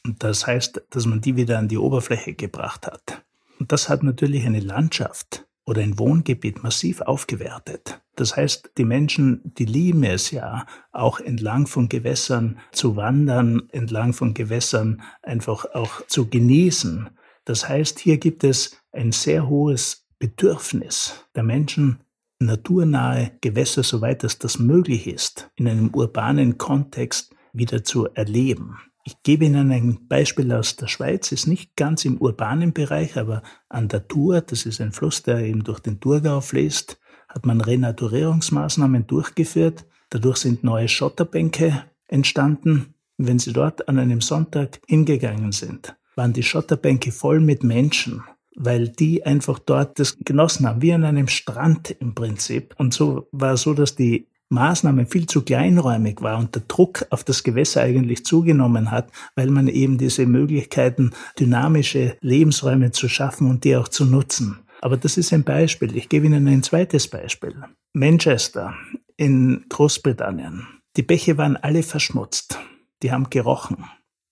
Und 0.05 0.23
das 0.23 0.47
heißt, 0.47 0.81
dass 0.89 1.05
man 1.05 1.21
die 1.21 1.35
wieder 1.35 1.59
an 1.59 1.67
die 1.67 1.77
Oberfläche 1.77 2.33
gebracht 2.33 2.87
hat. 2.87 3.23
Und 3.59 3.71
das 3.71 3.89
hat 3.89 4.03
natürlich 4.03 4.45
eine 4.45 4.59
Landschaft 4.59 5.45
oder 5.65 5.81
ein 5.81 5.99
Wohngebiet 5.99 6.63
massiv 6.63 7.01
aufgewertet. 7.01 8.01
Das 8.15 8.35
heißt, 8.35 8.71
die 8.77 8.85
Menschen, 8.85 9.41
die 9.43 9.65
lieben 9.65 10.03
es 10.03 10.31
ja, 10.31 10.65
auch 10.91 11.19
entlang 11.19 11.67
von 11.67 11.87
Gewässern 11.87 12.59
zu 12.71 12.95
wandern, 12.95 13.69
entlang 13.71 14.13
von 14.13 14.33
Gewässern 14.33 15.01
einfach 15.21 15.65
auch 15.73 16.05
zu 16.07 16.27
genießen. 16.27 17.09
Das 17.45 17.69
heißt, 17.69 17.99
hier 17.99 18.17
gibt 18.17 18.43
es 18.43 18.77
ein 18.91 19.11
sehr 19.11 19.47
hohes 19.47 20.07
Bedürfnis 20.19 21.25
der 21.35 21.43
Menschen, 21.43 21.99
naturnahe 22.39 23.31
Gewässer, 23.41 23.83
soweit 23.83 24.23
es 24.23 24.39
das 24.39 24.59
möglich 24.59 25.07
ist, 25.07 25.49
in 25.55 25.67
einem 25.67 25.93
urbanen 25.93 26.57
Kontext 26.57 27.35
wieder 27.53 27.83
zu 27.83 28.07
erleben. 28.13 28.77
Ich 29.03 29.23
gebe 29.23 29.45
Ihnen 29.45 29.71
ein 29.71 30.07
Beispiel 30.07 30.51
aus 30.53 30.75
der 30.75 30.87
Schweiz, 30.87 31.31
ist 31.31 31.47
nicht 31.47 31.75
ganz 31.75 32.05
im 32.05 32.17
urbanen 32.17 32.71
Bereich, 32.71 33.17
aber 33.17 33.41
an 33.67 33.87
der 33.87 34.07
Tour, 34.07 34.41
das 34.41 34.65
ist 34.65 34.79
ein 34.79 34.91
Fluss, 34.91 35.23
der 35.23 35.39
eben 35.39 35.63
durch 35.63 35.79
den 35.79 35.99
Thurgau 35.99 36.39
fließt, 36.39 36.99
hat 37.27 37.45
man 37.45 37.61
Renaturierungsmaßnahmen 37.61 39.07
durchgeführt. 39.07 39.85
Dadurch 40.09 40.37
sind 40.37 40.63
neue 40.63 40.87
Schotterbänke 40.87 41.85
entstanden. 42.07 42.93
wenn 43.17 43.39
Sie 43.39 43.53
dort 43.53 43.87
an 43.87 43.99
einem 43.99 44.19
Sonntag 44.19 44.81
hingegangen 44.87 45.51
sind, 45.51 45.95
waren 46.15 46.33
die 46.33 46.43
Schotterbänke 46.43 47.11
voll 47.11 47.39
mit 47.39 47.63
Menschen, 47.63 48.23
weil 48.55 48.89
die 48.89 49.23
einfach 49.25 49.59
dort 49.59 49.99
das 49.99 50.17
genossen 50.19 50.67
haben, 50.67 50.81
wie 50.81 50.93
an 50.93 51.05
einem 51.05 51.27
Strand 51.27 51.91
im 51.91 52.15
Prinzip. 52.15 52.75
Und 52.77 52.93
so 52.93 53.27
war 53.31 53.53
es 53.53 53.61
so, 53.61 53.73
dass 53.73 53.95
die 53.95 54.27
Maßnahme 54.51 55.05
viel 55.05 55.27
zu 55.27 55.43
kleinräumig 55.43 56.21
war 56.21 56.37
und 56.37 56.53
der 56.53 56.63
Druck 56.67 57.05
auf 57.09 57.23
das 57.23 57.43
Gewässer 57.43 57.81
eigentlich 57.81 58.25
zugenommen 58.25 58.91
hat, 58.91 59.09
weil 59.35 59.49
man 59.49 59.67
eben 59.67 59.97
diese 59.97 60.25
Möglichkeiten, 60.25 61.11
dynamische 61.39 62.17
Lebensräume 62.21 62.91
zu 62.91 63.07
schaffen 63.07 63.49
und 63.49 63.63
die 63.63 63.75
auch 63.75 63.87
zu 63.87 64.05
nutzen. 64.05 64.59
Aber 64.81 64.97
das 64.97 65.17
ist 65.17 65.31
ein 65.31 65.43
Beispiel. 65.43 65.95
Ich 65.95 66.09
gebe 66.09 66.25
Ihnen 66.25 66.47
ein 66.47 66.63
zweites 66.63 67.07
Beispiel. 67.07 67.55
Manchester 67.93 68.75
in 69.15 69.65
Großbritannien. 69.69 70.67
Die 70.97 71.03
Bäche 71.03 71.37
waren 71.37 71.55
alle 71.55 71.83
verschmutzt. 71.83 72.59
Die 73.03 73.11
haben 73.11 73.29
gerochen. 73.29 73.85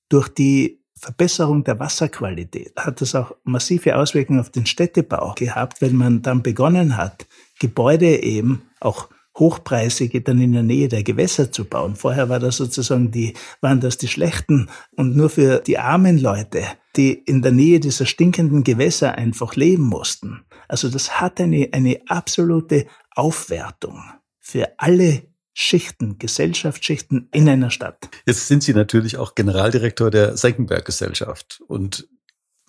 Durch 0.09 0.27
die 0.27 0.79
Verbesserung 0.99 1.63
der 1.63 1.79
Wasserqualität 1.79 2.73
hat 2.75 2.99
das 2.99 3.15
auch 3.15 3.31
massive 3.43 3.95
Auswirkungen 3.95 4.41
auf 4.41 4.49
den 4.49 4.65
Städtebau 4.65 5.33
gehabt, 5.37 5.81
wenn 5.81 5.95
man 5.95 6.21
dann 6.21 6.43
begonnen 6.43 6.97
hat, 6.97 7.25
Gebäude 7.59 8.21
eben 8.21 8.63
auch 8.81 9.07
hochpreisige 9.39 10.21
dann 10.21 10.41
in 10.41 10.53
der 10.53 10.63
Nähe 10.63 10.87
der 10.87 11.03
Gewässer 11.03 11.51
zu 11.51 11.65
bauen. 11.65 11.95
Vorher 11.95 12.29
war 12.29 12.39
das 12.39 12.57
sozusagen 12.57 13.11
die, 13.11 13.33
waren 13.61 13.79
das 13.79 13.97
die 13.97 14.07
schlechten 14.07 14.69
und 14.95 15.15
nur 15.15 15.29
für 15.29 15.59
die 15.59 15.77
armen 15.77 16.19
Leute, 16.19 16.63
die 16.95 17.13
in 17.13 17.41
der 17.41 17.51
Nähe 17.51 17.79
dieser 17.79 18.05
stinkenden 18.05 18.63
Gewässer 18.63 19.15
einfach 19.15 19.55
leben 19.55 19.83
mussten. 19.83 20.41
Also 20.67 20.89
das 20.89 21.19
hat 21.19 21.39
eine, 21.39 21.69
eine 21.71 22.01
absolute 22.07 22.85
Aufwertung 23.15 24.01
für 24.39 24.67
alle 24.77 25.23
Schichten, 25.53 26.17
Gesellschaftsschichten 26.19 27.27
in 27.31 27.49
einer 27.49 27.69
Stadt. 27.69 28.09
Jetzt 28.25 28.47
sind 28.47 28.63
Sie 28.63 28.73
natürlich 28.73 29.17
auch 29.17 29.35
Generaldirektor 29.35 30.09
der 30.09 30.37
Senckenberg-Gesellschaft 30.37 31.61
und 31.67 32.07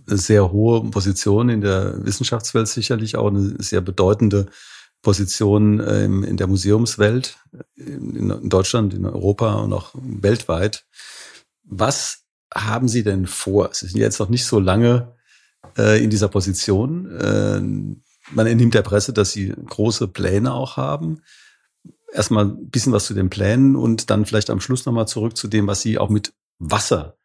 eine 0.09 0.19
sehr 0.19 0.51
hohe 0.51 0.83
Position 0.91 1.49
in 1.49 1.61
der 1.61 2.05
Wissenschaftswelt 2.05 2.69
sicherlich 2.69 3.17
auch 3.17 3.29
eine 3.29 3.55
sehr 3.59 3.81
bedeutende 3.81 4.47
Position 5.03 5.83
ähm, 5.87 6.25
in 6.25 6.37
der 6.37 6.47
Museumswelt 6.47 7.39
in 7.77 8.49
Deutschland, 8.49 8.95
in 8.95 9.07
Europa 9.07 9.55
und 9.55 9.73
auch 9.73 9.95
weltweit. 9.95 10.85
Was 11.65 12.25
haben 12.55 12.89
Sie 12.89 13.03
denn 13.03 13.27
vor? 13.27 13.71
Sie 13.73 13.87
sind 13.87 14.01
jetzt 14.01 14.19
noch 14.21 14.29
nicht 14.29 14.45
so 14.45 14.61
lange 14.61 15.15
äh, 15.79 16.03
in 16.03 16.11
dieser 16.11 16.29
Position. 16.29 17.11
Äh, 17.11 17.61
man 18.33 18.47
entnimmt 18.47 18.75
der 18.75 18.83
Presse, 18.83 19.13
dass 19.13 19.33
Sie 19.33 19.55
große 19.67 20.09
Pläne 20.09 20.53
auch 20.53 20.77
haben 20.77 21.23
erstmal 22.13 22.47
ein 22.47 22.71
bisschen 22.71 22.93
was 22.93 23.07
zu 23.07 23.15
den 23.15 23.31
Plänen 23.31 23.77
und 23.77 24.11
dann 24.11 24.27
vielleicht 24.27 24.51
am 24.51 24.61
Schluss 24.61 24.87
nochmal 24.87 25.09
zurück 25.09 25.37
zu 25.37 25.49
dem, 25.49 25.67
was 25.67 25.83
Sie 25.83 25.99
auch 25.99 26.11
mit 26.11 26.33
Wasser 26.59 27.17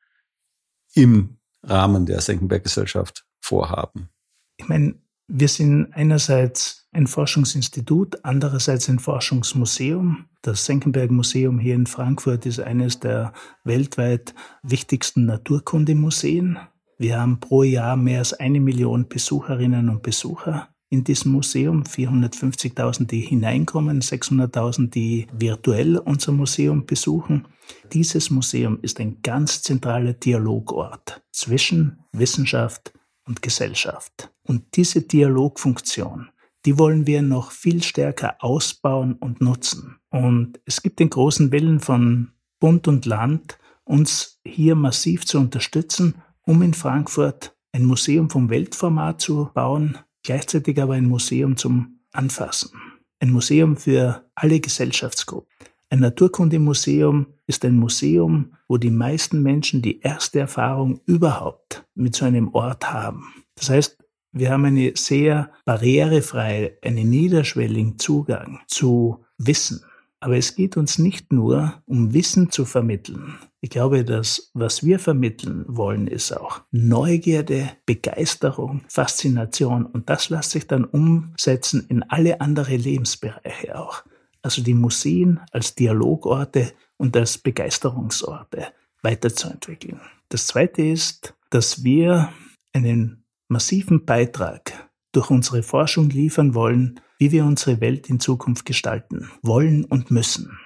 im 0.94 1.38
Rahmen 1.64 2.06
der 2.06 2.22
Senckenberg-Gesellschaft 2.22 3.26
vorhaben. 3.42 4.10
Ich 4.58 4.68
meine, 4.68 4.96
wir 5.28 5.48
sind 5.48 5.92
einerseits 5.94 6.88
ein 6.92 7.08
Forschungsinstitut, 7.08 8.24
andererseits 8.24 8.90
ein 8.90 9.00
Forschungsmuseum. 9.00 10.26
Das 10.42 10.66
Senckenberg-Museum 10.66 11.60
hier 11.60 11.76
in 11.76 11.88
Frankfurt 11.88 12.46
ist 12.46 12.60
eines 12.60 13.00
der 13.00 13.34
weltweit 13.64 14.36
wichtigsten 14.64 15.26
Naturkundemuseen. 15.26 16.60
Wir 16.98 17.20
haben 17.20 17.40
pro 17.40 17.64
Jahr 17.64 17.98
mehr 17.98 18.20
als 18.20 18.34
eine 18.34 18.60
Million 18.60 19.10
Besucherinnen 19.10 19.90
und 19.90 20.04
Besucher 20.04 20.70
in 20.90 21.04
diesem 21.04 21.34
Museum, 21.34 21.84
450.000, 21.84 23.08
die 23.08 23.22
hineinkommen, 23.22 24.02
600.000, 24.02 24.92
die 24.92 25.28
virtuell 25.34 25.98
unser 25.98 26.32
Museum 26.32 26.86
besuchen. 26.86 27.48
Dieses 27.92 28.30
Museum 28.30 28.80
ist 28.82 29.00
ein 29.00 29.22
ganz 29.22 29.64
zentraler 29.64 30.14
Dialogort 30.14 31.22
zwischen 31.32 32.00
Wissenschaft 32.14 32.94
und 33.26 33.42
Gesellschaft. 33.42 34.32
Und 34.44 34.76
diese 34.76 35.02
Dialogfunktion, 35.02 36.30
die 36.66 36.78
wollen 36.78 37.06
wir 37.06 37.22
noch 37.22 37.52
viel 37.52 37.84
stärker 37.84 38.38
ausbauen 38.40 39.14
und 39.14 39.42
nutzen. 39.42 39.98
Und 40.10 40.60
es 40.66 40.82
gibt 40.82 41.00
den 41.00 41.10
großen 41.10 41.52
Willen 41.52 41.80
von 41.80 42.32
Bund 42.60 42.88
und 42.88 43.06
Land, 43.06 43.60
uns 43.84 44.40
hier 44.46 44.76
massiv 44.76 45.26
zu 45.26 45.40
unterstützen, 45.40 46.16
um 46.42 46.62
in 46.62 46.74
Frankfurt 46.74 47.56
ein 47.72 47.86
Museum 47.86 48.30
vom 48.30 48.50
Weltformat 48.50 49.22
zu 49.22 49.50
bauen, 49.54 49.98
gleichzeitig 50.24 50.82
aber 50.82 50.94
ein 50.94 51.06
Museum 51.06 51.58
zum 51.58 52.00
Anfassen. 52.12 52.72
Ein 53.20 53.32
Museum 53.32 53.78
für 53.78 54.26
alle 54.34 54.60
Gesellschaftsgruppen. 54.60 55.50
Ein 55.96 56.02
Naturkundemuseum 56.02 57.28
ist 57.48 57.64
ein 57.64 57.78
Museum, 57.78 58.58
wo 58.68 58.76
die 58.76 58.92
meisten 58.92 59.42
Menschen 59.42 59.82
die 59.82 60.02
erste 60.02 60.40
Erfahrung 60.40 61.00
überhaupt 61.06 61.86
mit 61.96 62.18
so 62.18 62.26
einem 62.26 62.54
Ort 62.54 62.92
haben. 62.92 63.34
Das 63.56 63.70
heißt, 63.70 63.98
wir 64.34 64.52
haben 64.52 64.66
eine 64.66 64.92
sehr 64.98 65.54
barrierefreie, 65.64 66.74
einen 66.84 67.10
niederschwelligen 67.10 67.98
Zugang 67.98 68.60
zu 68.68 69.24
Wissen. 69.38 69.86
Aber 70.20 70.36
es 70.36 70.56
geht 70.56 70.76
uns 70.76 71.00
nicht 71.00 71.32
nur 71.32 71.82
um 71.86 72.14
Wissen 72.14 72.52
zu 72.52 72.66
vermitteln. 72.66 73.36
Ich 73.62 73.70
glaube, 73.70 74.04
dass 74.04 74.52
was 74.54 74.84
wir 74.84 75.00
vermitteln 75.00 75.64
wollen, 75.66 76.08
ist 76.08 76.34
auch 76.34 76.60
Neugierde, 76.72 77.70
Begeisterung, 77.86 78.82
Faszination. 78.90 79.86
Und 79.86 80.10
das 80.10 80.30
lässt 80.30 80.52
sich 80.52 80.68
dann 80.68 80.84
umsetzen 80.84 81.86
in 81.88 82.04
alle 82.04 82.42
andere 82.42 82.76
Lebensbereiche 82.76 83.80
auch. 83.80 84.04
Also 84.46 84.62
die 84.62 84.76
Museen 84.76 85.40
als 85.52 85.74
Dialogorte 85.74 86.74
und 86.98 87.18
als 87.18 87.38
Begeisterungsorte 87.38 88.68
weiterzuentwickeln. 89.02 90.00
Das 90.30 90.48
Zweite 90.48 90.84
ist, 90.84 91.34
dass 91.50 91.84
wir 91.84 92.30
einen 92.74 93.24
massiven 93.48 94.06
Beitrag 94.06 94.90
durch 95.12 95.30
unsere 95.30 95.64
Forschung 95.64 96.10
liefern 96.10 96.54
wollen 96.54 97.00
wie 97.18 97.32
wir 97.32 97.46
unsere 97.46 97.82
Welt 97.82 98.10
in 98.10 98.20
Zukunft 98.20 98.66
gestalten 98.66 99.30
wollen 99.42 99.86
und 99.86 100.12
müssen. 100.12 100.58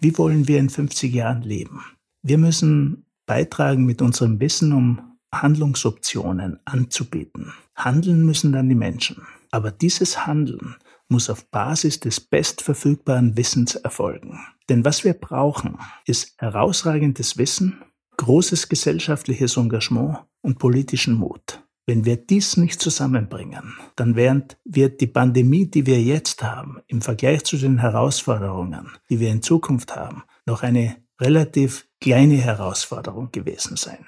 Wie 0.00 0.16
wollen 0.16 0.48
wir 0.48 0.58
in 0.58 0.70
50 0.70 1.12
Jahren 1.12 1.42
leben? 1.42 1.84
Wir 2.22 2.38
müssen 2.38 3.06
beitragen 3.26 3.84
mit 3.84 4.00
unserem 4.00 4.40
Wissen, 4.40 4.72
um 4.72 5.18
Handlungsoptionen 5.34 6.58
anzubieten. 6.64 7.52
Handeln 7.74 8.24
müssen 8.24 8.52
dann 8.52 8.68
die 8.68 8.74
Menschen. 8.74 9.26
Aber 9.50 9.70
dieses 9.70 10.26
Handeln 10.26 10.76
muss 11.08 11.30
auf 11.30 11.46
Basis 11.50 12.00
des 12.00 12.20
bestverfügbaren 12.20 13.36
Wissens 13.36 13.74
erfolgen. 13.74 14.38
Denn 14.68 14.84
was 14.84 15.04
wir 15.04 15.14
brauchen, 15.14 15.78
ist 16.04 16.34
herausragendes 16.38 17.38
Wissen, 17.38 17.82
großes 18.18 18.68
gesellschaftliches 18.68 19.56
Engagement 19.56 20.18
und 20.42 20.58
politischen 20.58 21.14
Mut. 21.14 21.62
Wenn 21.86 22.04
wir 22.04 22.18
dies 22.18 22.58
nicht 22.58 22.82
zusammenbringen, 22.82 23.72
dann 23.96 24.14
während 24.14 24.58
wir 24.64 24.90
die 24.90 25.06
Pandemie, 25.06 25.70
die 25.70 25.86
wir 25.86 26.02
jetzt 26.02 26.42
haben, 26.42 26.82
im 26.86 27.00
Vergleich 27.00 27.44
zu 27.44 27.56
den 27.56 27.78
Herausforderungen, 27.78 28.90
die 29.08 29.20
wir 29.20 29.30
in 29.30 29.40
Zukunft 29.40 29.96
haben, 29.96 30.24
noch 30.44 30.62
eine 30.62 30.96
relativ 31.18 31.88
kleine 32.00 32.36
Herausforderung 32.36 33.32
gewesen 33.32 33.78
sein. 33.78 34.04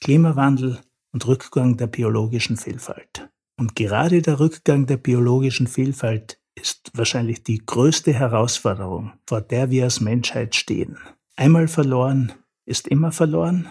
Klimawandel 0.00 0.78
und 1.12 1.26
Rückgang 1.26 1.76
der 1.76 1.88
biologischen 1.88 2.56
Vielfalt. 2.56 3.28
Und 3.58 3.74
gerade 3.74 4.22
der 4.22 4.38
Rückgang 4.38 4.86
der 4.86 4.98
biologischen 4.98 5.66
Vielfalt 5.66 6.40
ist 6.54 6.92
wahrscheinlich 6.94 7.42
die 7.42 7.58
größte 7.58 8.12
Herausforderung, 8.12 9.12
vor 9.26 9.40
der 9.40 9.70
wir 9.70 9.84
als 9.84 10.00
Menschheit 10.00 10.54
stehen. 10.54 10.96
Einmal 11.36 11.66
verloren 11.66 12.32
ist 12.66 12.86
immer 12.86 13.10
verloren. 13.10 13.68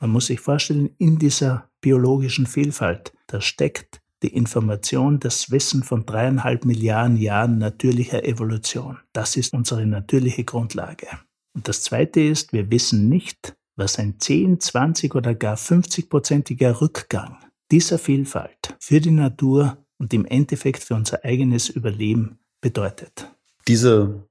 Man 0.00 0.10
muss 0.10 0.26
sich 0.26 0.40
vorstellen, 0.40 0.90
in 0.98 1.18
dieser 1.18 1.70
biologischen 1.80 2.46
Vielfalt, 2.46 3.12
da 3.28 3.40
steckt 3.40 4.00
die 4.24 4.34
Information, 4.34 5.20
das 5.20 5.52
Wissen 5.52 5.84
von 5.84 6.04
dreieinhalb 6.04 6.64
Milliarden 6.64 7.16
Jahren 7.16 7.58
natürlicher 7.58 8.24
Evolution. 8.24 8.98
Das 9.12 9.36
ist 9.36 9.54
unsere 9.54 9.86
natürliche 9.86 10.42
Grundlage. 10.42 11.06
Und 11.54 11.68
das 11.68 11.82
Zweite 11.82 12.20
ist, 12.20 12.52
wir 12.52 12.70
wissen 12.72 13.08
nicht, 13.08 13.56
was 13.76 14.00
ein 14.00 14.18
10, 14.18 14.58
20 14.58 15.14
oder 15.14 15.36
gar 15.36 15.56
50-prozentiger 15.56 16.80
Rückgang 16.80 17.38
dieser 17.70 17.98
Vielfalt 17.98 18.76
für 18.78 19.00
die 19.00 19.10
Natur 19.10 19.84
und 19.98 20.14
im 20.14 20.24
Endeffekt 20.24 20.82
für 20.84 20.94
unser 20.94 21.24
eigenes 21.24 21.68
Überleben 21.68 22.38
bedeutet. 22.60 23.30
Diese 23.66 24.28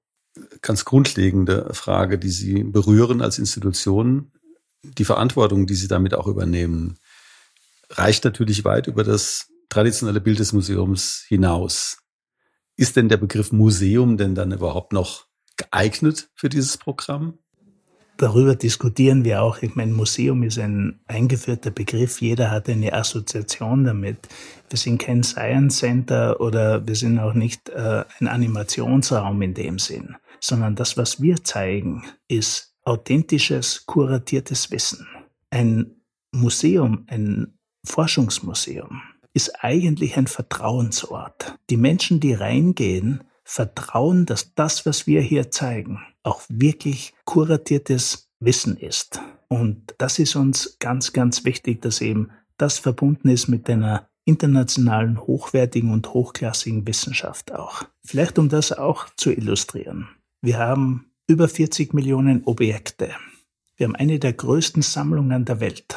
ganz 0.62 0.86
grundlegende 0.86 1.73
Frage, 1.73 2.17
die 2.17 2.30
Sie 2.30 2.63
berühren 2.63 3.21
als 3.21 3.39
Institution, 3.39 4.32
die 4.84 5.06
Verantwortung, 5.06 5.67
die 5.67 5.76
Sie 5.76 5.88
damit 5.88 6.13
auch 6.13 6.28
übernehmen, 6.28 6.97
reicht 7.89 8.23
natürlich 8.23 8.65
weit 8.65 8.88
über 8.88 9.04
das 9.04 9.47
traditionelle 9.69 10.21
Bild 10.21 10.39
des 10.39 10.54
Museums 10.54 11.23
hinaus. 11.28 12.00
Ist 12.76 12.95
denn 12.95 13.10
der 13.10 13.17
Begriff 13.17 13.52
Museum 13.52 14.17
denn 14.17 14.36
dann 14.36 14.52
überhaupt 14.52 14.93
noch 14.93 15.28
geeignet 15.58 16.30
für 16.36 16.50
dieses 16.50 16.78
Programm? 16.78 17.39
Darüber 18.17 18.56
diskutieren 18.56 19.23
wir 19.23 19.43
auch. 19.43 19.62
Ich 19.62 19.75
meine, 19.75 19.93
Museum 19.93 20.41
ist 20.41 20.58
ein 20.58 20.99
eingeführter 21.06 21.69
Begriff. 21.69 22.19
Jeder 22.19 22.49
hat 22.49 22.67
eine 22.67 22.91
Assoziation 22.93 23.84
damit. 23.84 24.27
Wir 24.69 24.77
sind 24.80 24.97
kein 24.97 25.23
Science 25.23 25.77
Center 25.77 26.41
oder 26.41 26.86
wir 26.88 26.95
sind 26.95 27.19
auch 27.19 27.36
nicht 27.36 27.69
äh, 27.69 28.03
ein 28.19 28.27
Animationsraum 28.27 29.41
in 29.43 29.53
dem 29.53 29.77
Sinn, 29.77 30.15
sondern 30.39 30.75
das, 30.75 30.97
was 30.97 31.21
wir 31.21 31.43
zeigen, 31.43 32.03
ist 32.27 32.75
authentisches, 32.84 33.86
kuratiertes 33.86 34.71
Wissen. 34.71 35.08
Ein 35.51 36.01
Museum, 36.32 37.06
ein 37.08 37.60
Forschungsmuseum 37.86 39.01
ist 39.34 39.63
eigentlich 39.63 40.17
ein 40.17 40.25
Vertrauensort. 40.25 41.56
Die 41.69 41.77
Menschen, 41.77 42.19
die 42.19 42.34
reingehen, 42.34 43.23
vertrauen, 43.43 44.25
dass 44.25 44.56
das, 44.56 44.86
was 44.88 45.06
wir 45.06 45.21
hier 45.21 45.51
zeigen, 45.51 45.99
auch 46.28 46.42
wirklich 46.50 47.13
kuratiertes 47.26 48.30
Wissen 48.40 48.78
ist. 48.78 49.22
Und 49.48 49.96
das 49.98 50.20
ist 50.20 50.36
uns 50.36 50.78
ganz, 50.80 51.13
ganz 51.13 51.46
wichtig, 51.46 51.82
dass 51.82 52.02
eben 52.02 52.30
das 52.58 52.78
verbunden 52.78 53.30
ist 53.30 53.48
mit 53.48 53.70
einer 53.70 54.10
internationalen, 54.26 55.22
hochwertigen 55.22 55.92
und 55.92 56.13
hochklassigen 56.13 56.86
Wissenschaft 56.86 57.54
auch. 57.54 57.84
Vielleicht 58.04 58.38
um 58.38 58.50
das 58.50 58.74
auch 58.74 59.08
zu 59.16 59.32
illustrieren. 59.32 60.10
Wir 60.42 60.60
haben 60.60 61.12
über 61.28 61.48
40 61.48 61.94
Millionen 61.94 62.44
Objekte. 62.44 63.12
Wir 63.78 63.88
haben 63.88 63.96
eine 63.96 64.20
der 64.20 64.34
größten 64.34 64.82
Sammlungen 64.82 65.46
der 65.46 65.60
Welt. 65.62 65.96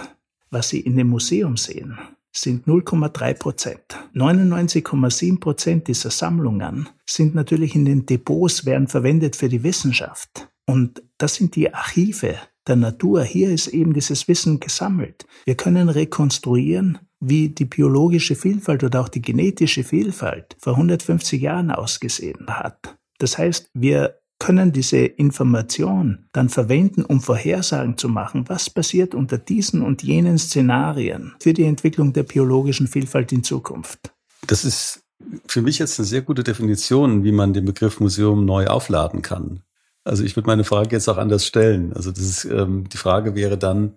Was 0.51 0.69
Sie 0.69 0.81
in 0.81 0.97
dem 0.97 1.09
Museum 1.09 1.57
sehen, 1.57 1.99
sind 2.33 2.66
0,3 2.66 3.35
Prozent. 3.35 3.83
99,7 4.14 5.40
Prozent 5.40 5.88
dieser 5.88 6.11
Sammlungen 6.11 6.88
sind 7.07 7.35
natürlich 7.35 7.75
in 7.75 7.85
den 7.85 8.07
Depots, 8.07 8.64
werden 8.64 8.88
verwendet 8.88 9.37
für 9.37 9.49
die 9.49 9.62
Wissenschaft. 9.62 10.49
Und 10.66 11.03
das 11.19 11.35
sind 11.35 11.57
die 11.57 11.75
Archive 11.75 12.37
der 12.66 12.77
Natur. 12.77 13.25
Hier 13.25 13.51
ist 13.51 13.69
eben 13.69 13.93
dieses 13.93 14.29
Wissen 14.29 14.61
gesammelt. 14.61 15.27
Wir 15.45 15.57
können 15.57 15.88
rekonstruieren, 15.88 16.99
wie 17.19 17.49
die 17.49 17.64
biologische 17.64 18.37
Vielfalt 18.37 18.85
oder 18.85 19.01
auch 19.01 19.09
die 19.09 19.23
genetische 19.23 19.85
Vielfalt 19.85 20.57
vor 20.59 20.75
150 20.75 21.43
Jahren 21.43 21.71
ausgesehen 21.71 22.47
hat. 22.49 22.97
Das 23.19 23.37
heißt, 23.37 23.71
wir 23.75 24.19
können 24.40 24.72
diese 24.72 24.96
Information 24.98 26.26
dann 26.33 26.48
verwenden, 26.48 27.05
um 27.05 27.20
Vorhersagen 27.20 27.96
zu 27.96 28.09
machen, 28.09 28.48
was 28.48 28.68
passiert 28.68 29.14
unter 29.14 29.38
diesen 29.38 29.83
und 29.83 30.03
jenen 30.03 30.38
Szenarien 30.38 31.35
für 31.40 31.53
die 31.53 31.64
Entwicklung 31.64 32.12
der 32.12 32.24
biologischen 32.24 32.88
Vielfalt 32.88 33.31
in 33.31 33.44
Zukunft. 33.44 34.12
Das 34.46 34.64
ist 34.64 35.03
für 35.46 35.62
mich 35.62 35.79
jetzt 35.79 36.00
eine 36.00 36.07
sehr 36.07 36.22
gute 36.22 36.42
Definition, 36.42 37.22
wie 37.22 37.33
man 37.33 37.53
den 37.53 37.66
Begriff 37.66 38.00
Museum 38.00 38.44
neu 38.44 38.66
aufladen 38.66 39.22
kann. 39.22 39.62
Also 40.05 40.24
ich 40.24 40.35
würde 40.35 40.46
meine 40.46 40.64
Frage 40.64 40.96
jetzt 40.96 41.09
auch 41.09 41.18
anders 41.18 41.46
stellen. 41.46 41.92
Also 41.92 42.11
das 42.11 42.24
ist, 42.24 42.44
ähm, 42.46 42.88
die 42.88 42.96
Frage 42.96 43.35
wäre 43.35 43.59
dann, 43.59 43.94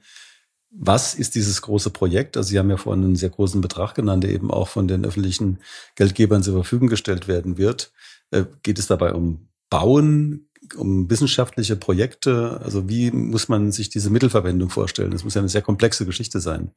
was 0.69 1.13
ist 1.13 1.36
dieses 1.36 1.62
große 1.62 1.91
Projekt? 1.91 2.36
Also 2.36 2.49
Sie 2.49 2.60
haben 2.60 2.69
ja 2.69 2.77
vorhin 2.77 3.03
einen 3.03 3.15
sehr 3.15 3.29
großen 3.29 3.62
Betrag 3.62 3.95
genannt, 3.95 4.23
der 4.23 4.32
eben 4.32 4.51
auch 4.51 4.67
von 4.67 4.88
den 4.88 5.06
öffentlichen 5.06 5.60
Geldgebern 5.95 6.43
zur 6.43 6.56
Verfügung 6.56 6.89
gestellt 6.89 7.27
werden 7.27 7.58
wird. 7.58 7.93
Äh, 8.32 8.45
geht 8.63 8.79
es 8.79 8.88
dabei 8.88 9.13
um 9.13 9.47
Bauen, 9.73 10.45
um 10.77 11.09
wissenschaftliche 11.09 11.75
Projekte? 11.75 12.62
Also 12.63 12.88
wie 12.89 13.09
muss 13.09 13.49
man 13.49 13.71
sich 13.71 13.89
diese 13.89 14.12
Mittelverwendung 14.12 14.69
vorstellen? 14.69 15.09
Das 15.09 15.23
muss 15.23 15.33
ja 15.33 15.41
eine 15.41 15.49
sehr 15.49 15.63
komplexe 15.63 16.05
Geschichte 16.05 16.39
sein. 16.39 16.69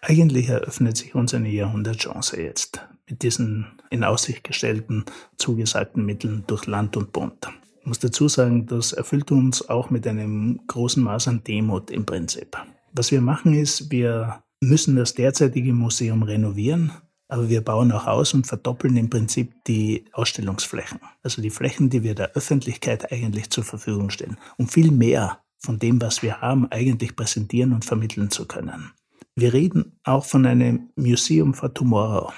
Eigentlich 0.00 0.48
eröffnet 0.48 0.96
sich 0.96 1.14
uns 1.14 1.32
eine 1.32 1.48
Jahrhundertchance 1.48 2.40
jetzt 2.40 2.80
mit 3.08 3.22
diesen 3.22 3.68
in 3.90 4.02
Aussicht 4.02 4.42
gestellten 4.42 5.04
zugesagten 5.36 6.04
Mitteln 6.04 6.42
durch 6.48 6.66
Land 6.66 6.96
und 6.96 7.12
Bund. 7.12 7.46
Ich 7.82 7.86
muss 7.86 8.00
dazu 8.00 8.26
sagen, 8.26 8.66
das 8.66 8.92
erfüllt 8.92 9.30
uns 9.30 9.68
auch 9.68 9.90
mit 9.90 10.04
einem 10.08 10.58
großen 10.66 11.04
Maß 11.04 11.28
an 11.28 11.44
Demut 11.44 11.92
im 11.92 12.04
Prinzip. 12.04 12.56
Was 12.92 13.12
wir 13.12 13.20
machen 13.20 13.54
ist, 13.54 13.92
wir 13.92 14.42
müssen 14.58 14.96
das 14.96 15.14
derzeitige 15.14 15.72
Museum 15.72 16.24
renovieren 16.24 16.90
aber 17.30 17.48
wir 17.48 17.60
bauen 17.60 17.92
auch 17.92 18.06
aus 18.06 18.34
und 18.34 18.46
verdoppeln 18.46 18.96
im 18.96 19.10
Prinzip 19.10 19.52
die 19.64 20.04
Ausstellungsflächen. 20.12 21.00
Also 21.22 21.42
die 21.42 21.50
Flächen, 21.50 21.90
die 21.90 22.02
wir 22.02 22.14
der 22.14 22.32
Öffentlichkeit 22.32 23.12
eigentlich 23.12 23.50
zur 23.50 23.64
Verfügung 23.64 24.10
stellen, 24.10 24.36
um 24.56 24.68
viel 24.68 24.90
mehr 24.90 25.40
von 25.58 25.78
dem, 25.78 26.00
was 26.00 26.22
wir 26.22 26.40
haben, 26.40 26.70
eigentlich 26.70 27.16
präsentieren 27.16 27.72
und 27.72 27.84
vermitteln 27.84 28.30
zu 28.30 28.46
können. 28.46 28.92
Wir 29.36 29.52
reden 29.52 29.98
auch 30.04 30.24
von 30.24 30.46
einem 30.46 30.90
Museum 30.96 31.54
for 31.54 31.72
Tomorrow. 31.72 32.32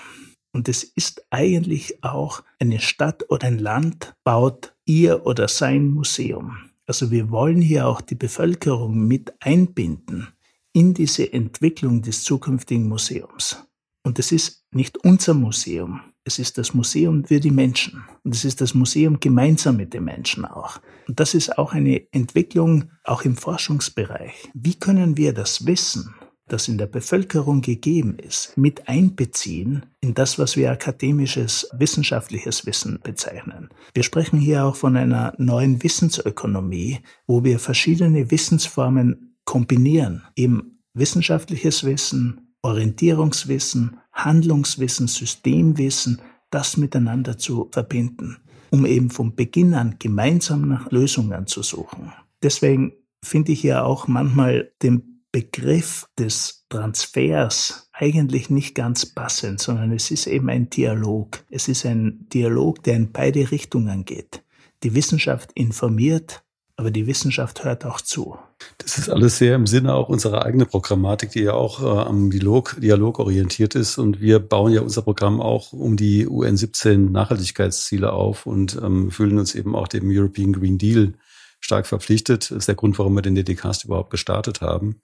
Und 0.52 0.68
es 0.68 0.84
ist 0.84 1.24
eigentlich 1.30 2.04
auch 2.04 2.42
eine 2.58 2.80
Stadt 2.80 3.24
oder 3.30 3.46
ein 3.46 3.58
Land 3.58 4.14
baut 4.22 4.74
ihr 4.84 5.24
oder 5.24 5.48
sein 5.48 5.88
Museum. 5.88 6.58
Also 6.86 7.10
wir 7.10 7.30
wollen 7.30 7.62
hier 7.62 7.86
auch 7.86 8.00
die 8.00 8.14
Bevölkerung 8.14 9.06
mit 9.06 9.32
einbinden 9.40 10.28
in 10.72 10.94
diese 10.94 11.32
Entwicklung 11.32 12.02
des 12.02 12.24
zukünftigen 12.24 12.88
Museums. 12.88 13.64
Und 14.02 14.18
es 14.18 14.32
ist 14.32 14.61
nicht 14.74 14.98
unser 15.04 15.34
Museum. 15.34 16.00
Es 16.24 16.38
ist 16.38 16.56
das 16.58 16.72
Museum 16.72 17.24
für 17.24 17.40
die 17.40 17.50
Menschen. 17.50 18.04
Und 18.22 18.34
es 18.34 18.44
ist 18.44 18.60
das 18.60 18.74
Museum 18.74 19.18
gemeinsam 19.18 19.76
mit 19.76 19.92
den 19.92 20.04
Menschen 20.04 20.44
auch. 20.44 20.80
Und 21.08 21.18
das 21.18 21.34
ist 21.34 21.58
auch 21.58 21.72
eine 21.72 22.06
Entwicklung, 22.12 22.90
auch 23.04 23.22
im 23.22 23.36
Forschungsbereich. 23.36 24.48
Wie 24.54 24.74
können 24.74 25.16
wir 25.16 25.32
das 25.32 25.66
Wissen, 25.66 26.14
das 26.52 26.68
in 26.68 26.78
der 26.78 26.86
Bevölkerung 26.86 27.62
gegeben 27.62 28.18
ist, 28.18 28.56
mit 28.56 28.88
einbeziehen 28.88 29.86
in 30.00 30.14
das, 30.14 30.38
was 30.38 30.56
wir 30.56 30.70
akademisches, 30.70 31.68
wissenschaftliches 31.72 32.66
Wissen 32.66 33.00
bezeichnen. 33.02 33.70
Wir 33.94 34.02
sprechen 34.02 34.38
hier 34.38 34.64
auch 34.64 34.76
von 34.76 34.96
einer 34.96 35.34
neuen 35.38 35.82
Wissensökonomie, 35.82 37.00
wo 37.26 37.42
wir 37.42 37.58
verschiedene 37.58 38.30
Wissensformen 38.30 39.36
kombinieren. 39.44 40.24
Eben 40.36 40.82
wissenschaftliches 40.94 41.84
Wissen, 41.84 42.51
Orientierungswissen, 42.62 43.98
Handlungswissen, 44.12 45.08
Systemwissen, 45.08 46.20
das 46.50 46.76
miteinander 46.76 47.38
zu 47.38 47.68
verbinden, 47.72 48.38
um 48.70 48.86
eben 48.86 49.10
vom 49.10 49.34
Beginn 49.34 49.74
an 49.74 49.96
gemeinsam 49.98 50.68
nach 50.68 50.90
Lösungen 50.90 51.46
zu 51.46 51.62
suchen. 51.62 52.12
Deswegen 52.42 52.92
finde 53.24 53.52
ich 53.52 53.62
ja 53.62 53.82
auch 53.84 54.08
manchmal 54.08 54.72
den 54.82 55.24
Begriff 55.32 56.08
des 56.18 56.66
Transfers 56.68 57.88
eigentlich 57.92 58.50
nicht 58.50 58.74
ganz 58.74 59.06
passend, 59.06 59.60
sondern 59.60 59.92
es 59.92 60.10
ist 60.10 60.26
eben 60.26 60.50
ein 60.50 60.68
Dialog. 60.68 61.44
Es 61.48 61.68
ist 61.68 61.86
ein 61.86 62.28
Dialog, 62.28 62.82
der 62.82 62.96
in 62.96 63.12
beide 63.12 63.50
Richtungen 63.50 64.04
geht. 64.04 64.44
Die 64.82 64.94
Wissenschaft 64.94 65.52
informiert, 65.54 66.44
aber 66.82 66.90
die 66.90 67.06
Wissenschaft 67.06 67.62
hört 67.62 67.84
auch 67.84 68.00
zu. 68.00 68.36
Das 68.78 68.98
ist 68.98 69.08
alles 69.08 69.38
sehr 69.38 69.54
im 69.54 69.68
Sinne 69.68 69.94
auch 69.94 70.08
unserer 70.08 70.44
eigenen 70.44 70.66
Programmatik, 70.66 71.30
die 71.30 71.42
ja 71.42 71.52
auch 71.52 71.80
äh, 71.80 72.08
am 72.08 72.28
Dialog, 72.28 72.76
Dialog 72.80 73.20
orientiert 73.20 73.76
ist. 73.76 73.98
Und 73.98 74.20
wir 74.20 74.40
bauen 74.40 74.72
ja 74.72 74.80
unser 74.80 75.02
Programm 75.02 75.40
auch 75.40 75.72
um 75.72 75.96
die 75.96 76.26
UN 76.26 76.56
17 76.56 77.12
Nachhaltigkeitsziele 77.12 78.12
auf 78.12 78.46
und 78.46 78.80
ähm, 78.82 79.12
fühlen 79.12 79.38
uns 79.38 79.54
eben 79.54 79.76
auch 79.76 79.86
dem 79.86 80.10
European 80.10 80.52
Green 80.52 80.76
Deal 80.76 81.14
stark 81.60 81.86
verpflichtet. 81.86 82.50
Das 82.50 82.58
ist 82.58 82.68
der 82.68 82.74
Grund, 82.74 82.98
warum 82.98 83.14
wir 83.14 83.22
den 83.22 83.36
DDCast 83.36 83.84
überhaupt 83.84 84.10
gestartet 84.10 84.60
haben. 84.60 85.02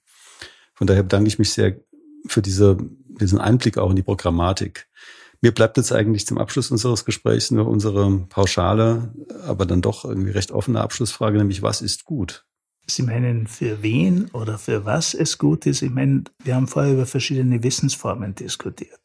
Von 0.75 0.89
daher 0.89 1.05
bedanke 1.05 1.29
ich 1.29 1.39
mich 1.39 1.53
sehr 1.53 1.77
für 2.27 2.43
diese, 2.43 2.77
diesen 3.21 3.39
Einblick 3.39 3.79
auch 3.79 3.91
in 3.91 3.97
die 3.97 4.03
Programmatik. 4.03 4.89
Mir 5.41 5.53
bleibt 5.53 5.77
jetzt 5.77 5.93
eigentlich 5.93 6.27
zum 6.27 6.39
Abschluss 6.39 6.71
unseres 6.71 7.05
Gesprächs 7.05 7.51
nur 7.51 7.69
unsere 7.69 8.11
pauschale, 8.29 9.13
aber 9.47 9.67
dann 9.67 9.83
doch 9.83 10.05
irgendwie 10.05 10.33
recht 10.33 10.51
offene 10.51 10.81
Abschlussfrage, 10.81 11.39
nämlich 11.39 11.63
was 11.63 11.81
ist 11.81 12.05
gut? 12.05 12.45
Sie 12.91 13.03
meinen, 13.03 13.47
für 13.47 13.83
wen 13.83 14.29
oder 14.33 14.59
für 14.59 14.85
was 14.85 15.15
es 15.15 15.37
gut 15.37 15.67
ist? 15.67 15.83
Ich 15.83 15.91
meine, 15.91 16.25
wir 16.43 16.55
haben 16.55 16.67
vorher 16.67 16.95
über 16.95 17.07
verschiedene 17.07 17.63
Wissensformen 17.63 18.35
diskutiert. 18.35 19.01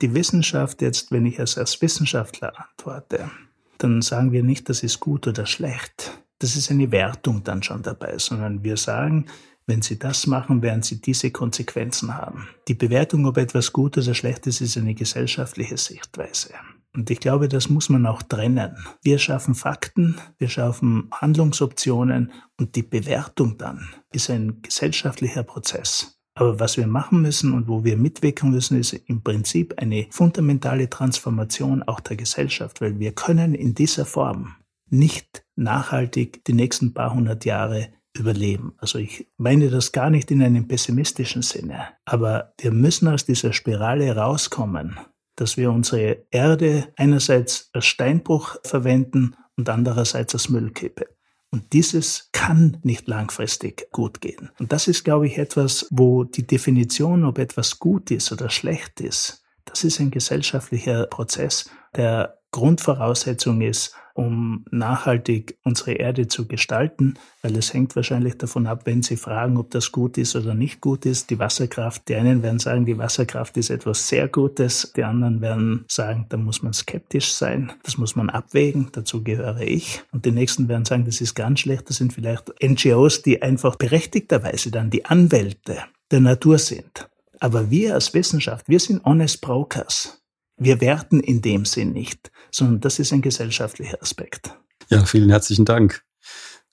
Die 0.00 0.14
Wissenschaft 0.14 0.80
jetzt, 0.82 1.10
wenn 1.10 1.26
ich 1.26 1.40
als 1.40 1.82
Wissenschaftler 1.82 2.52
antworte, 2.56 3.30
dann 3.78 4.02
sagen 4.02 4.32
wir 4.32 4.42
nicht, 4.42 4.68
das 4.68 4.82
ist 4.82 5.00
gut 5.00 5.26
oder 5.26 5.46
schlecht. 5.46 6.12
Das 6.38 6.56
ist 6.56 6.70
eine 6.70 6.92
Wertung 6.92 7.42
dann 7.42 7.62
schon 7.62 7.82
dabei, 7.82 8.18
sondern 8.18 8.62
wir 8.62 8.76
sagen, 8.76 9.26
wenn 9.66 9.82
Sie 9.82 9.98
das 9.98 10.26
machen, 10.26 10.62
werden 10.62 10.82
Sie 10.82 11.00
diese 11.00 11.30
Konsequenzen 11.30 12.16
haben. 12.16 12.48
Die 12.68 12.74
Bewertung, 12.74 13.26
ob 13.26 13.38
etwas 13.38 13.72
gut 13.72 13.96
oder 13.96 14.14
schlecht 14.14 14.46
ist, 14.46 14.60
ist 14.60 14.76
eine 14.76 14.94
gesellschaftliche 14.94 15.76
Sichtweise. 15.76 16.50
Und 16.94 17.10
ich 17.10 17.18
glaube, 17.18 17.48
das 17.48 17.68
muss 17.68 17.88
man 17.88 18.06
auch 18.06 18.22
trennen. 18.22 18.76
Wir 19.02 19.18
schaffen 19.18 19.54
Fakten, 19.54 20.16
wir 20.38 20.48
schaffen 20.48 21.08
Handlungsoptionen 21.12 22.32
und 22.56 22.76
die 22.76 22.82
Bewertung 22.82 23.58
dann 23.58 23.88
ist 24.12 24.30
ein 24.30 24.62
gesellschaftlicher 24.62 25.42
Prozess. 25.42 26.20
Aber 26.36 26.58
was 26.60 26.76
wir 26.76 26.86
machen 26.86 27.22
müssen 27.22 27.52
und 27.52 27.68
wo 27.68 27.84
wir 27.84 27.96
mitwirken 27.96 28.50
müssen, 28.50 28.78
ist 28.78 28.92
im 28.92 29.22
Prinzip 29.22 29.74
eine 29.78 30.06
fundamentale 30.10 30.90
Transformation 30.90 31.82
auch 31.84 32.00
der 32.00 32.16
Gesellschaft, 32.16 32.80
weil 32.80 32.98
wir 32.98 33.12
können 33.12 33.54
in 33.54 33.74
dieser 33.74 34.04
Form 34.04 34.56
nicht 34.90 35.44
nachhaltig 35.56 36.44
die 36.44 36.52
nächsten 36.52 36.92
paar 36.92 37.14
hundert 37.14 37.44
Jahre 37.44 37.88
überleben. 38.16 38.74
Also 38.78 38.98
ich 38.98 39.26
meine 39.36 39.70
das 39.70 39.92
gar 39.92 40.10
nicht 40.10 40.30
in 40.30 40.42
einem 40.42 40.68
pessimistischen 40.68 41.42
Sinne, 41.42 41.88
aber 42.04 42.54
wir 42.58 42.70
müssen 42.70 43.08
aus 43.08 43.24
dieser 43.24 43.52
Spirale 43.52 44.14
rauskommen 44.16 44.98
dass 45.36 45.56
wir 45.56 45.70
unsere 45.70 46.24
Erde 46.30 46.92
einerseits 46.96 47.70
als 47.72 47.86
Steinbruch 47.86 48.56
verwenden 48.64 49.36
und 49.56 49.68
andererseits 49.68 50.34
als 50.34 50.48
Müllkippe. 50.48 51.08
Und 51.50 51.72
dieses 51.72 52.30
kann 52.32 52.78
nicht 52.82 53.06
langfristig 53.06 53.88
gut 53.92 54.20
gehen. 54.20 54.50
Und 54.58 54.72
das 54.72 54.88
ist, 54.88 55.04
glaube 55.04 55.26
ich, 55.28 55.38
etwas, 55.38 55.86
wo 55.90 56.24
die 56.24 56.46
Definition, 56.46 57.24
ob 57.24 57.38
etwas 57.38 57.78
gut 57.78 58.10
ist 58.10 58.32
oder 58.32 58.50
schlecht 58.50 59.00
ist, 59.00 59.44
das 59.64 59.84
ist 59.84 60.00
ein 60.00 60.10
gesellschaftlicher 60.10 61.06
Prozess, 61.06 61.70
der 61.96 62.38
Grundvoraussetzung 62.50 63.60
ist, 63.60 63.94
um 64.14 64.64
nachhaltig 64.70 65.58
unsere 65.64 65.92
Erde 65.92 66.28
zu 66.28 66.46
gestalten, 66.46 67.14
weil 67.42 67.56
es 67.56 67.74
hängt 67.74 67.94
wahrscheinlich 67.96 68.38
davon 68.38 68.66
ab, 68.66 68.82
wenn 68.84 69.02
Sie 69.02 69.16
fragen, 69.16 69.58
ob 69.58 69.70
das 69.72 69.92
gut 69.92 70.16
ist 70.16 70.36
oder 70.36 70.54
nicht 70.54 70.80
gut 70.80 71.04
ist. 71.04 71.30
Die 71.30 71.38
Wasserkraft, 71.38 72.08
die 72.08 72.14
einen 72.14 72.42
werden 72.42 72.60
sagen, 72.60 72.86
die 72.86 72.96
Wasserkraft 72.96 73.56
ist 73.56 73.70
etwas 73.70 74.08
sehr 74.08 74.28
Gutes, 74.28 74.92
die 74.96 75.04
anderen 75.04 75.40
werden 75.40 75.84
sagen, 75.88 76.26
da 76.28 76.36
muss 76.36 76.62
man 76.62 76.72
skeptisch 76.72 77.34
sein, 77.34 77.72
das 77.82 77.98
muss 77.98 78.14
man 78.14 78.30
abwägen, 78.30 78.88
dazu 78.92 79.22
gehöre 79.22 79.60
ich. 79.60 80.02
Und 80.12 80.24
die 80.24 80.32
nächsten 80.32 80.68
werden 80.68 80.84
sagen, 80.84 81.04
das 81.04 81.20
ist 81.20 81.34
ganz 81.34 81.60
schlecht, 81.60 81.90
das 81.90 81.96
sind 81.96 82.12
vielleicht 82.12 82.52
NGOs, 82.62 83.22
die 83.22 83.42
einfach 83.42 83.74
berechtigterweise 83.76 84.70
dann 84.70 84.90
die 84.90 85.04
Anwälte 85.04 85.78
der 86.10 86.20
Natur 86.20 86.58
sind. 86.58 87.08
Aber 87.40 87.70
wir 87.70 87.94
als 87.94 88.14
Wissenschaft, 88.14 88.68
wir 88.68 88.78
sind 88.78 89.04
honest 89.04 89.40
brokers. 89.40 90.23
Wir 90.56 90.80
werten 90.80 91.20
in 91.20 91.42
dem 91.42 91.64
Sinn 91.64 91.92
nicht, 91.92 92.30
sondern 92.50 92.80
das 92.80 92.98
ist 92.98 93.12
ein 93.12 93.22
gesellschaftlicher 93.22 94.00
Aspekt. 94.00 94.56
Ja, 94.88 95.04
vielen 95.04 95.30
herzlichen 95.30 95.64
Dank. 95.64 96.02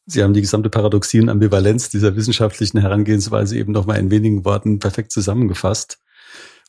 Sie 0.06 0.24
haben 0.24 0.34
die 0.34 0.42
gesamte 0.42 0.70
Paradoxie 0.70 1.22
und 1.22 1.30
Ambivalenz 1.30 1.90
dieser 1.90 2.16
wissenschaftlichen 2.16 2.80
Herangehensweise 2.80 3.58
eben 3.58 3.72
nochmal 3.72 4.00
in 4.00 4.12
wenigen 4.12 4.46
Worten 4.46 4.80
perfekt 4.80 5.12
zusammengefasst. 5.12 6.00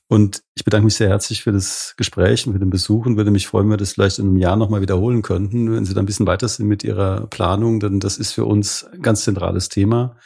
Und 0.08 0.42
ich 0.54 0.64
bedanke 0.64 0.84
mich 0.84 0.96
sehr 0.96 1.08
herzlich 1.08 1.42
für 1.42 1.52
das 1.52 1.94
Gespräch 1.96 2.46
und 2.46 2.52
für 2.52 2.58
den 2.58 2.70
Besuch 2.70 3.06
und 3.06 3.16
würde 3.16 3.30
mich 3.30 3.46
freuen, 3.46 3.64
wenn 3.66 3.72
wir 3.72 3.76
das 3.78 3.92
vielleicht 3.92 4.18
in 4.18 4.26
einem 4.26 4.36
Jahr 4.36 4.56
nochmal 4.56 4.82
wiederholen 4.82 5.22
könnten, 5.22 5.72
wenn 5.72 5.86
Sie 5.86 5.94
da 5.94 6.00
ein 6.00 6.06
bisschen 6.06 6.26
weiter 6.26 6.48
sind 6.48 6.66
mit 6.66 6.84
Ihrer 6.84 7.26
Planung, 7.28 7.80
denn 7.80 7.98
das 7.98 8.18
ist 8.18 8.32
für 8.32 8.44
uns 8.44 8.84
ein 8.84 9.00
ganz 9.00 9.24
zentrales 9.24 9.70
Thema. 9.70 10.16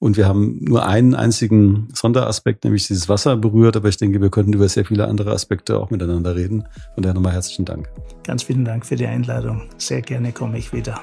Und 0.00 0.16
wir 0.16 0.28
haben 0.28 0.58
nur 0.60 0.86
einen 0.86 1.16
einzigen 1.16 1.88
Sonderaspekt, 1.92 2.62
nämlich 2.62 2.86
dieses 2.86 3.08
Wasser 3.08 3.36
berührt. 3.36 3.76
Aber 3.76 3.88
ich 3.88 3.96
denke, 3.96 4.20
wir 4.20 4.30
könnten 4.30 4.52
über 4.52 4.68
sehr 4.68 4.84
viele 4.84 5.08
andere 5.08 5.32
Aspekte 5.32 5.78
auch 5.78 5.90
miteinander 5.90 6.36
reden. 6.36 6.64
Von 6.94 7.02
daher 7.02 7.14
nochmal 7.14 7.32
herzlichen 7.32 7.64
Dank. 7.64 7.88
Ganz 8.24 8.44
vielen 8.44 8.64
Dank 8.64 8.86
für 8.86 8.94
die 8.94 9.06
Einladung. 9.06 9.62
Sehr 9.76 10.00
gerne 10.00 10.30
komme 10.32 10.58
ich 10.58 10.72
wieder. 10.72 11.00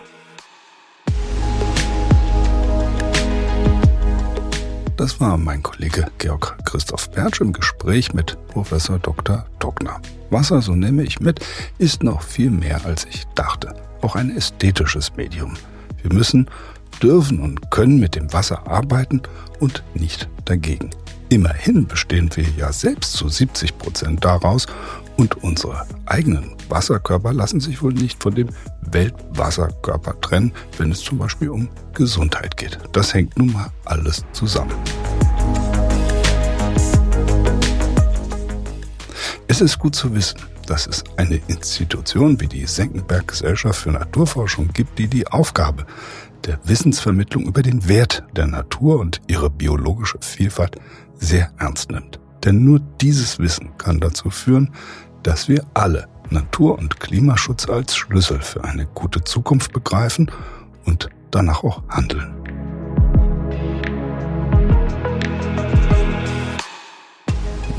Das 4.96 5.20
war 5.20 5.38
mein 5.38 5.62
Kollege 5.62 6.08
Georg 6.20 6.58
Christoph 6.64 7.12
Bertsch 7.12 7.42
im 7.42 7.52
Gespräch 7.52 8.14
mit 8.14 8.38
Professor 8.48 8.98
Dr. 8.98 9.46
Dockner. 9.60 10.00
Wasser, 10.30 10.62
so 10.62 10.74
nehme 10.74 11.04
ich 11.04 11.20
mit, 11.20 11.42
ist 11.80 12.02
noch 12.02 12.22
viel 12.22 12.50
mehr 12.50 12.80
als 12.86 13.06
ich 13.06 13.26
dachte. 13.36 13.76
Auch 14.02 14.16
ein 14.16 14.34
ästhetisches 14.36 15.14
Medium. 15.18 15.56
Wir 16.02 16.14
müssen 16.14 16.48
dürfen 17.00 17.40
und 17.40 17.72
können 17.72 18.00
mit 18.00 18.16
dem 18.16 18.32
Wasser 18.34 18.68
arbeiten 18.68 19.22
und 19.60 19.84
nicht 19.94 20.30
dagegen. 20.46 20.90
Immerhin 21.30 21.88
bestehen 21.88 22.30
wir 22.36 22.46
ja 22.58 22.72
selbst 22.72 23.14
zu 23.14 23.28
70 23.28 23.78
Prozent 23.78 24.24
daraus 24.24 24.68
und 25.18 25.44
unsere 25.44 25.86
eigenen 26.06 26.56
Wasserkörper 26.70 27.34
lassen 27.34 27.60
sich 27.60 27.82
wohl 27.82 27.94
nicht 27.94 28.22
von 28.22 28.36
dem 28.36 28.50
Weltwasserkörper 28.82 30.20
trennen, 30.22 30.54
wenn 30.78 30.92
es 30.92 31.02
zum 31.02 31.18
Beispiel 31.18 31.50
um 31.50 31.70
Gesundheit 31.94 32.58
geht. 32.58 32.78
Das 32.92 33.14
hängt 33.14 33.38
nun 33.38 33.54
mal 33.54 33.70
alles 33.86 34.24
zusammen. 34.34 34.76
Es 39.48 39.62
ist 39.62 39.80
gut 39.80 39.96
zu 39.96 40.14
wissen, 40.14 40.40
dass 40.66 40.88
es 40.88 41.04
eine 41.18 41.40
Institution 41.48 42.40
wie 42.42 42.48
die 42.48 42.66
Senckenberg 42.66 43.28
Gesellschaft 43.28 43.80
für 43.80 43.92
Naturforschung 43.92 44.70
gibt, 44.74 44.98
die 45.00 45.08
die 45.08 45.28
Aufgabe 45.28 45.86
der 46.46 46.60
Wissensvermittlung 46.64 47.46
über 47.46 47.62
den 47.62 47.88
Wert 47.88 48.24
der 48.36 48.48
Natur 48.48 49.00
und 49.00 49.22
ihre 49.28 49.50
biologische 49.50 50.18
Vielfalt 50.22 50.78
sehr 51.16 51.52
ernst 51.58 51.92
nimmt. 51.92 52.20
Denn 52.44 52.64
nur 52.64 52.80
dieses 53.02 53.40
Wissen 53.40 53.78
kann 53.78 54.00
dazu 54.00 54.30
führen, 54.30 54.72
dass 55.24 55.48
wir 55.48 55.66
alle 55.74 56.08
Natur- 56.30 56.78
und 56.78 57.00
Klimaschutz 57.00 57.68
als 57.68 57.96
Schlüssel 57.96 58.42
für 58.42 58.64
eine 58.64 58.86
gute 58.86 59.24
Zukunft 59.24 59.74
begreifen 59.74 60.32
und 60.86 61.10
danach 61.32 61.64
auch 61.64 61.82
handeln. 61.90 62.34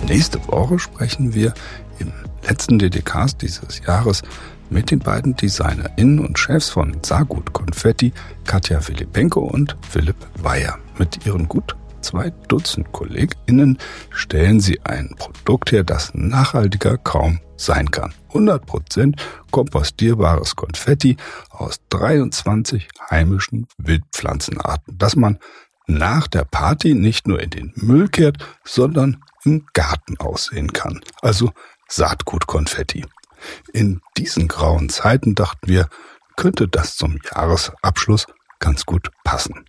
Nächste 0.09 0.45
Woche 0.49 0.79
sprechen 0.79 1.35
wir 1.35 1.53
im 1.99 2.12
letzten 2.49 2.79
DDKs 2.79 3.37
dieses 3.37 3.81
Jahres 3.85 4.23
mit 4.71 4.91
den 4.91 4.99
beiden 4.99 5.37
DesignerInnen 5.37 6.21
und 6.21 6.39
Chefs 6.39 6.69
von 6.69 6.97
Sagut 7.03 7.53
Konfetti, 7.53 8.12
Katja 8.45 8.81
Filipenko 8.81 9.41
und 9.41 9.77
Philipp 9.89 10.17
Weyer. 10.43 10.79
Mit 10.99 11.27
ihren 11.27 11.49
gut 11.49 11.77
zwei 12.01 12.31
Dutzend 12.49 12.93
KollegInnen 12.93 13.79
stellen 14.11 14.61
sie 14.61 14.81
ein 14.85 15.14
Produkt 15.19 15.73
her, 15.73 15.83
das 15.83 16.12
nachhaltiger 16.14 16.99
kaum 16.99 17.41
sein 17.57 17.91
kann. 17.91 18.14
100% 18.33 19.19
kompostierbares 19.51 20.55
Konfetti 20.57 21.17
aus 21.51 21.81
23 21.89 22.89
heimischen 23.11 23.67
Wildpflanzenarten, 23.79 24.97
das 24.97 25.17
man 25.17 25.39
nach 25.87 26.27
der 26.27 26.45
Party 26.45 26.95
nicht 26.95 27.27
nur 27.27 27.41
in 27.43 27.51
den 27.51 27.73
Müll 27.77 28.09
kehrt, 28.09 28.39
sondern 28.64 29.23
im 29.45 29.67
Garten 29.73 30.17
aussehen 30.19 30.73
kann. 30.73 31.01
Also 31.23 31.53
Saatgutkonfetti. 31.89 33.05
In 33.72 34.01
diesen 34.16 34.49
grauen 34.49 34.88
Zeiten 34.88 35.34
dachten 35.34 35.68
wir, 35.68 35.88
könnte 36.36 36.68
das 36.68 36.97
zum 36.97 37.18
Jahresabschluss 37.24 38.26
ganz 38.59 38.84
gut 38.86 39.11
passen. 39.24 39.64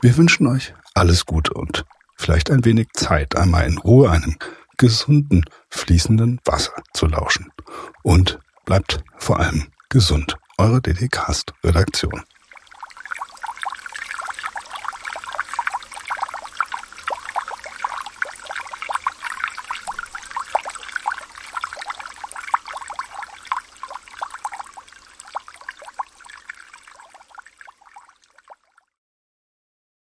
Wir 0.00 0.16
wünschen 0.16 0.46
euch 0.46 0.74
alles 0.94 1.26
Gute 1.26 1.54
und 1.54 1.84
vielleicht 2.16 2.50
ein 2.50 2.64
wenig 2.64 2.88
Zeit, 2.94 3.36
einmal 3.36 3.66
in 3.66 3.78
Ruhe 3.78 4.10
einem 4.10 4.36
gesunden, 4.76 5.44
fließenden 5.70 6.40
Wasser 6.44 6.74
zu 6.92 7.06
lauschen. 7.06 7.52
Und 8.02 8.38
bleibt 8.64 9.02
vor 9.16 9.40
allem 9.40 9.68
gesund. 9.88 10.36
Eure 10.58 10.80
DD-Cast-Redaktion. 10.80 12.22